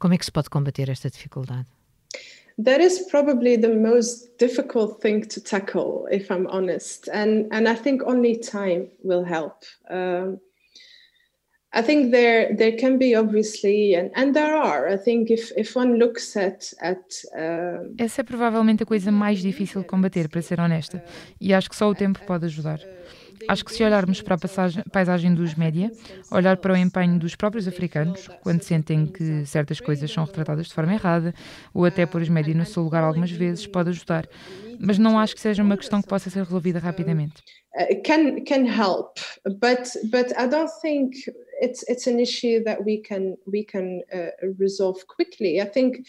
Como 0.00 0.14
é 0.14 0.18
que 0.18 0.24
se 0.24 0.32
pode 0.32 0.50
combater 0.50 0.90
esta 0.90 1.08
dificuldade? 1.08 1.68
that 2.58 2.80
is 2.80 3.06
probably 3.10 3.56
the 3.56 3.74
most 3.74 4.38
difficult 4.38 5.02
thing 5.02 5.22
to 5.22 5.40
tackle, 5.40 6.06
if 6.10 6.30
I'm 6.30 6.46
honest. 6.48 7.08
And 7.12 7.48
and 7.52 7.68
I 7.68 7.74
think 7.74 8.02
only 8.04 8.36
time 8.36 8.88
will 9.02 9.24
help. 9.24 9.64
Um, 9.90 10.40
I 11.76 11.82
think 11.82 12.12
there 12.12 12.54
there 12.56 12.76
can 12.76 12.98
be 12.98 13.16
obviously 13.16 13.96
and, 13.96 14.10
and 14.14 14.32
there 14.32 14.54
are. 14.54 14.88
I 14.88 14.96
think 14.96 15.30
if 15.30 15.52
if 15.56 15.76
one 15.76 15.98
looks 15.98 16.36
at 16.36 16.72
at 16.80 17.02
uh, 17.34 17.92
Essa 17.98 18.20
é 18.20 18.24
provavelmente 18.24 18.84
a 18.84 18.86
coisa 18.86 19.10
mais 19.10 19.40
difícil 19.40 19.80
de 19.80 19.86
combater, 19.88 20.28
para 20.28 20.40
ser 20.40 20.60
honesta, 20.60 21.02
e 21.40 21.52
acho 21.52 21.68
que 21.68 21.76
só 21.76 21.88
o 21.88 21.94
tempo 21.94 22.20
pode 22.26 22.44
ajudar. 22.46 22.78
Acho 23.48 23.64
que 23.64 23.74
se 23.74 23.82
olharmos 23.82 24.22
para 24.22 24.36
a 24.36 24.38
passagem, 24.38 24.82
paisagem 24.92 25.34
dos 25.34 25.54
média, 25.54 25.90
olhar 26.30 26.56
para 26.58 26.72
o 26.72 26.76
empenho 26.76 27.18
dos 27.18 27.34
próprios 27.34 27.66
africanos, 27.66 28.28
quando 28.42 28.62
sentem 28.62 29.06
que 29.06 29.44
certas 29.44 29.80
coisas 29.80 30.10
são 30.10 30.24
retratadas 30.24 30.68
de 30.68 30.74
forma 30.74 30.94
errada, 30.94 31.34
ou 31.74 31.84
até 31.84 32.06
pôr 32.06 32.22
os 32.22 32.28
média 32.28 32.54
no 32.54 32.64
seu 32.64 32.82
lugar 32.82 33.02
algumas 33.02 33.30
vezes, 33.30 33.66
pode 33.66 33.90
ajudar. 33.90 34.26
Mas 34.78 34.98
não 34.98 35.18
acho 35.18 35.34
que 35.34 35.40
seja 35.40 35.62
uma 35.62 35.76
questão 35.76 36.00
que 36.00 36.08
possa 36.08 36.30
ser 36.30 36.44
resolvida 36.44 36.78
rapidamente. 36.78 37.42
Uh, 37.76 38.00
can 38.04 38.44
can 38.44 38.64
help, 38.64 39.18
but 39.44 39.88
but 40.10 40.32
I 40.38 40.46
don't 40.46 40.70
think 40.80 41.12
it's 41.60 41.82
it's 41.84 42.06
an 42.06 42.20
issue 42.20 42.62
that 42.64 42.84
we 42.84 43.00
can 43.00 43.36
we 43.46 43.64
can 43.64 44.02
uh, 44.12 44.30
resolve 44.58 45.06
quickly. 45.06 45.60
I 45.60 45.66
think 45.66 46.06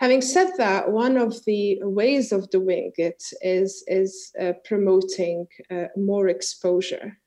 Having 0.00 0.22
said 0.22 0.52
that, 0.56 0.90
one 0.90 1.18
of 1.18 1.44
the 1.44 1.78
ways 1.82 2.32
of 2.32 2.48
doing 2.48 2.90
it 2.96 3.22
is, 3.42 3.84
is 3.86 4.32
uh, 4.40 4.54
promoting 4.64 5.46
uh, 5.70 5.88
more 5.94 6.28
exposure 6.28 7.18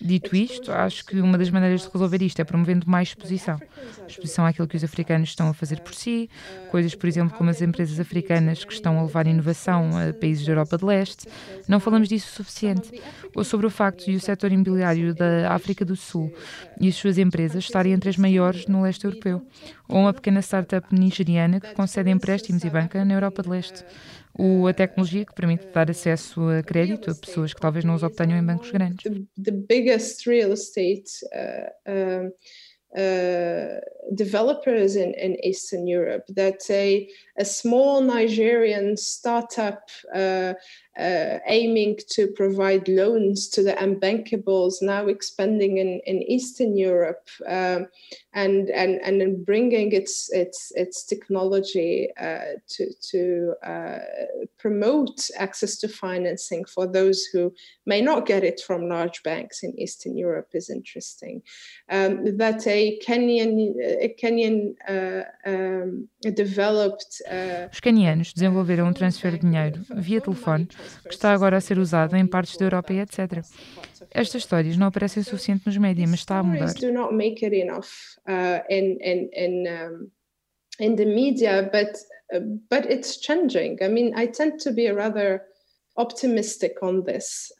Dito 0.00 0.34
isto, 0.34 0.72
acho 0.72 1.04
que 1.06 1.20
uma 1.20 1.38
das 1.38 1.48
maneiras 1.48 1.82
de 1.82 1.90
resolver 1.92 2.22
isto 2.22 2.40
é 2.40 2.44
promovendo 2.44 2.90
mais 2.90 3.08
exposição. 3.08 3.58
Exposição 4.06 4.44
àquilo 4.44 4.66
que 4.66 4.76
os 4.76 4.82
africanos 4.82 5.28
estão 5.28 5.48
a 5.48 5.54
fazer 5.54 5.80
por 5.80 5.94
si, 5.94 6.28
coisas, 6.70 6.94
por 6.94 7.06
exemplo, 7.06 7.36
como 7.36 7.48
as 7.48 7.62
empresas 7.62 8.00
africanas 8.00 8.64
que 8.64 8.72
estão 8.72 8.98
a 8.98 9.02
levar 9.02 9.26
inovação 9.26 9.90
a 9.96 10.12
países 10.12 10.44
da 10.44 10.52
Europa 10.52 10.76
de 10.76 10.84
Leste. 10.84 11.28
Não 11.68 11.78
falamos 11.78 12.08
disso 12.08 12.28
o 12.30 12.34
suficiente. 12.34 13.00
Ou 13.34 13.44
sobre 13.44 13.66
o 13.66 13.70
facto 13.70 14.06
de 14.06 14.16
o 14.16 14.20
setor 14.20 14.50
imobiliário 14.50 15.14
da 15.14 15.52
África 15.52 15.84
do 15.84 15.94
Sul 15.94 16.32
e 16.80 16.88
as 16.88 16.96
suas 16.96 17.16
empresas 17.16 17.64
estarem 17.64 17.92
entre 17.92 18.10
as 18.10 18.16
maiores 18.16 18.66
no 18.66 18.82
leste 18.82 19.04
europeu. 19.04 19.46
Ou 19.88 19.98
uma 19.98 20.12
pequena 20.12 20.42
startup 20.42 20.86
nigeriana 20.92 21.60
que 21.60 21.74
concede 21.74 22.10
empréstimos 22.10 22.64
e 22.64 22.70
banca 22.70 23.04
na 23.04 23.14
Europa 23.14 23.42
de 23.42 23.48
Leste 23.48 23.84
o, 24.38 24.66
a 24.66 24.74
tecnologia 24.74 25.24
que 25.24 25.34
permite 25.34 25.66
dar 25.68 25.90
acesso 25.90 26.48
a 26.48 26.62
crédito 26.62 27.10
a 27.10 27.14
pessoas 27.14 27.54
que 27.54 27.60
talvez 27.60 27.84
não 27.84 27.94
os 27.94 28.02
obtenham 28.02 28.38
em 28.38 28.44
bancos 28.44 28.70
grandes. 28.70 29.10
The 29.42 29.50
biggest 29.50 30.28
real 30.28 30.52
estate 30.52 31.10
uh, 31.32 32.26
uh, 32.26 32.32
uh, 32.94 33.80
developers 34.14 34.96
in, 34.96 35.12
in 35.14 35.36
Eastern 35.44 35.86
Europe 35.86 36.24
that 36.28 36.62
a, 36.70 37.08
a 37.38 37.44
small 37.44 38.00
Nigerian 38.00 38.96
startup 38.96 39.90
uh, 40.14 40.54
uh, 40.98 41.38
aiming 41.46 41.98
to 42.08 42.28
provide 42.28 42.88
loans 42.88 43.48
to 43.48 43.62
the 43.62 43.74
unbankables, 43.74 44.76
now 44.80 45.08
expanding 45.08 45.76
in, 45.78 46.00
in 46.06 46.22
Eastern 46.22 46.76
Europe 46.76 47.28
um, 47.46 47.88
and, 48.32 48.70
and, 48.70 49.00
and 49.02 49.44
bringing 49.44 49.92
its, 49.92 50.32
its, 50.32 50.72
its 50.74 51.04
technology 51.04 52.08
uh, 52.18 52.56
to, 52.68 52.86
to 53.10 53.54
uh, 53.62 53.98
promote 54.58 55.28
access 55.36 55.76
to 55.76 55.88
financing 55.88 56.64
for 56.64 56.86
those 56.86 57.24
who 57.24 57.52
may 57.84 58.00
not 58.00 58.24
get 58.24 58.42
it 58.42 58.60
from 58.66 58.88
large 58.88 59.22
banks 59.22 59.62
in 59.62 59.78
Eastern 59.78 60.16
Europe 60.16 60.48
is 60.54 60.70
interesting. 60.70 61.42
Um, 61.90 62.38
that 62.38 62.66
a 62.66 62.75
Uh. 64.88 66.06
Uh, 67.26 67.70
Os 67.72 67.80
canianos 67.80 68.32
desenvolveram 68.32 68.88
um 68.88 68.92
transfer 68.92 69.32
de 69.32 69.40
dinheiro 69.40 69.80
via 69.96 70.20
telefone 70.20 70.66
que 70.66 71.14
está 71.14 71.32
agora 71.32 71.56
a 71.56 71.60
ser 71.60 71.78
usado 71.78 72.16
em 72.16 72.26
partes 72.26 72.56
da 72.56 72.66
Europa 72.66 72.92
e 72.92 73.00
etc. 73.00 73.42
Estas 74.10 74.42
histórias 74.42 74.76
não 74.76 74.88
aparecem 74.88 75.20
o 75.20 75.24
suficiente 75.24 75.66
nos 75.66 75.76
médias, 75.76 76.10
mas 76.10 76.20
está 76.20 76.38
a 76.38 76.42
mudar. 76.42 76.66
uh, 78.28 78.62
in, 78.68 78.98
the 80.96 81.04
media, 81.04 81.70
but, 81.72 81.92
but 82.70 82.90
it's 82.90 83.18
changing. 83.20 83.78
I 83.82 83.88
mean, 83.88 84.12
I 84.14 84.26
tend 84.26 84.58
to 84.60 84.72
be 84.72 84.86
a 84.86 84.94
rather 84.94 85.42
optimistic 85.96 86.74
on 86.82 87.02
this. 87.02 87.52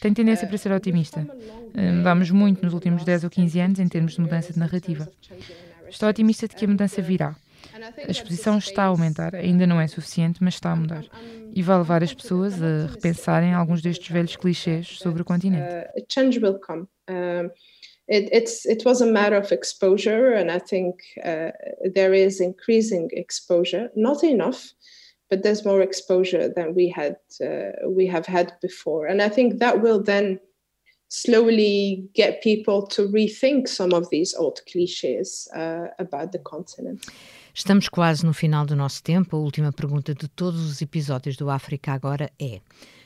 Tenho 0.00 0.14
tendência 0.14 0.46
para 0.46 0.58
ser 0.58 0.72
otimista. 0.72 1.26
Mudamos 1.74 2.30
muito 2.30 2.64
nos 2.64 2.74
últimos 2.74 3.04
10 3.04 3.24
ou 3.24 3.30
15 3.30 3.60
anos 3.60 3.78
em 3.78 3.88
termos 3.88 4.14
de 4.14 4.20
mudança 4.20 4.52
de 4.52 4.58
narrativa. 4.58 5.08
Estou 5.88 6.08
otimista 6.08 6.48
de 6.48 6.54
que 6.54 6.64
a 6.64 6.68
mudança 6.68 7.02
virá. 7.02 7.36
A 8.06 8.10
exposição 8.10 8.58
está 8.58 8.84
a 8.84 8.86
aumentar, 8.86 9.34
ainda 9.34 9.66
não 9.66 9.80
é 9.80 9.86
suficiente, 9.86 10.42
mas 10.42 10.54
está 10.54 10.72
a 10.72 10.76
mudar. 10.76 11.04
E 11.54 11.62
vai 11.62 11.78
levar 11.78 12.02
as 12.02 12.14
pessoas 12.14 12.62
a 12.62 12.86
repensarem 12.86 13.52
alguns 13.52 13.82
destes 13.82 14.08
velhos 14.08 14.36
clichês 14.36 14.98
sobre 14.98 15.22
o 15.22 15.24
continente. 15.24 15.62
Uh, 15.62 16.04
change 16.08 16.38
will 16.38 16.58
come. 16.58 16.86
It, 18.06 18.28
it's, 18.32 18.66
it 18.66 18.84
was 18.84 19.00
a 19.00 19.06
matter 19.06 19.38
of 19.38 19.50
exposure, 19.50 20.34
and 20.34 20.50
I 20.50 20.60
think 20.60 20.96
uh, 21.24 21.52
there 21.94 22.14
is 22.14 22.38
increasing 22.38 23.08
exposure, 23.12 23.90
not 23.96 24.22
enough, 24.22 24.74
but 25.34 25.42
there's 25.42 25.64
more 25.64 25.82
exposure 25.82 26.48
than 26.48 26.74
we 26.74 26.88
had 26.88 27.16
uh, 27.42 27.72
we 27.88 28.06
have 28.06 28.24
had 28.26 28.52
before, 28.62 29.06
and 29.10 29.20
I 29.20 29.28
think 29.28 29.58
that 29.58 29.82
will 29.82 30.00
then 30.00 30.38
slowly 31.08 32.08
get 32.14 32.40
people 32.40 32.86
to 32.86 33.08
rethink 33.08 33.68
some 33.68 33.92
of 33.92 34.08
these 34.10 34.32
old 34.34 34.60
clichés 34.68 35.48
uh, 35.56 35.88
about 35.98 36.30
the 36.30 36.38
continent. 36.38 37.04
Estamos 37.52 37.88
quase 37.88 38.24
no 38.24 38.32
final 38.32 38.64
do 38.64 38.76
nosso 38.76 39.02
tempo. 39.02 39.36
A 39.36 39.40
última 39.40 39.72
pergunta 39.72 40.14
de 40.14 40.28
todos 40.28 40.60
os 40.60 40.80
episódios 40.80 41.36
do 41.36 41.50
África 41.50 41.92
Agora 41.92 42.30
é: 42.40 42.60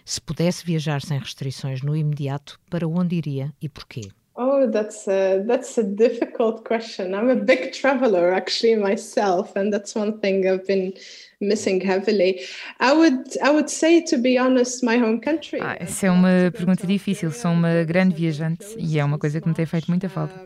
se 0.05 0.21
pudesse 0.21 0.64
viajar 0.67 1.01
sem 1.01 1.19
restrições 1.19 1.83
no 1.83 1.97
imediato, 1.97 2.61
para 2.69 2.87
onde 2.87 3.17
iria 3.17 3.55
e 3.61 3.69
porquê? 3.71 4.03
Oh, 4.40 4.70
that's 4.70 5.09
a, 5.09 5.42
that's 5.44 5.77
a 5.79 5.83
difficult 5.83 6.64
question. 6.64 7.12
I'm 7.12 7.29
a 7.29 7.35
big 7.35 7.72
traveler 7.72 8.33
actually 8.33 8.77
myself, 8.77 9.57
and 9.57 9.72
that's 9.72 9.96
one 9.96 10.20
thing 10.20 10.46
I've 10.46 10.64
been 10.64 10.92
missing 11.40 11.81
heavily. 11.81 12.40
I 12.79 12.92
would 12.92 13.37
I 13.42 13.51
would 13.51 13.68
say 13.68 14.01
to 14.03 14.16
be 14.16 14.38
honest, 14.38 14.85
my 14.85 14.96
home 14.96 15.20
country. 15.20 15.59
Ah, 15.61 15.77
essa 15.81 16.07
é 16.07 16.11
uma 16.12 16.53
pergunta 16.53 16.87
difícil. 16.87 17.33
Sou 17.33 17.51
uma 17.51 17.83
grande 17.83 18.14
viajante 18.14 18.64
e 18.79 19.01
é 19.01 19.05
uma 19.05 19.18
coisa 19.18 19.40
que 19.40 19.48
me 19.48 19.55
tem 19.55 19.66
feito 19.66 19.88
muita 19.88 20.09
falta. 20.09 20.40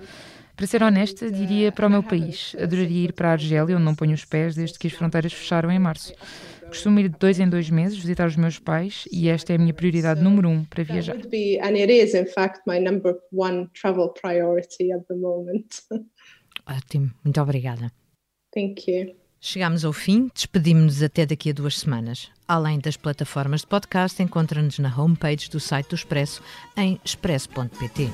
Para 0.57 0.67
ser 0.67 0.83
honesta, 0.83 1.31
diria 1.31 1.71
para 1.71 1.87
o 1.87 1.91
meu 1.91 2.03
país. 2.03 2.57
Adoraria 2.59 3.05
ir 3.05 3.13
para 3.13 3.29
a 3.29 3.33
Argélia, 3.33 3.77
onde 3.77 3.85
não 3.85 3.95
ponho 3.95 4.15
os 4.15 4.25
pés 4.25 4.55
desde 4.55 4.79
que 4.79 4.87
as 4.87 4.95
fronteiras 4.95 5.35
fecharam 5.35 5.71
em 5.71 5.79
março. 5.79 6.15
Costumo 6.73 7.01
ir 7.01 7.11
de 7.11 7.19
dois 7.19 7.39
em 7.39 7.47
dois 7.47 7.69
meses 7.69 7.99
visitar 7.99 8.27
os 8.27 8.35
meus 8.35 8.59
pais 8.59 9.05
e 9.13 9.29
esta 9.29 9.53
é 9.53 9.57
a 9.57 9.59
minha 9.59 9.75
prioridade 9.75 10.23
número 10.23 10.49
um 10.49 10.65
para 10.65 10.83
viajar. 10.83 11.19
Be, 11.29 11.59
and 11.61 11.77
it 11.77 11.93
is, 11.93 12.15
in 12.15 12.25
fact, 12.25 12.63
my 12.67 12.81
number 12.81 13.15
one 13.31 13.69
travel 13.79 14.09
priority 14.09 14.91
at 14.91 15.03
the 15.07 15.15
moment. 15.15 15.69
Ótimo, 16.67 17.11
muito 17.23 17.39
obrigada. 17.43 17.93
Thank 18.55 18.91
you. 18.91 19.15
Chegamos 19.39 19.85
ao 19.85 19.93
fim, 19.93 20.31
despedimos-nos 20.35 21.03
até 21.03 21.27
daqui 21.27 21.51
a 21.51 21.53
duas 21.53 21.79
semanas. 21.79 22.31
Além 22.49 22.79
das 22.79 22.97
plataformas 22.97 23.61
de 23.61 23.67
podcast, 23.67 24.23
encontra-nos 24.23 24.79
na 24.79 24.89
homepage 24.99 25.51
do 25.51 25.61
site 25.61 25.91
do 25.91 25.95
Expresso 25.95 26.43
em 26.75 26.99
expresso.pt. 27.05 28.09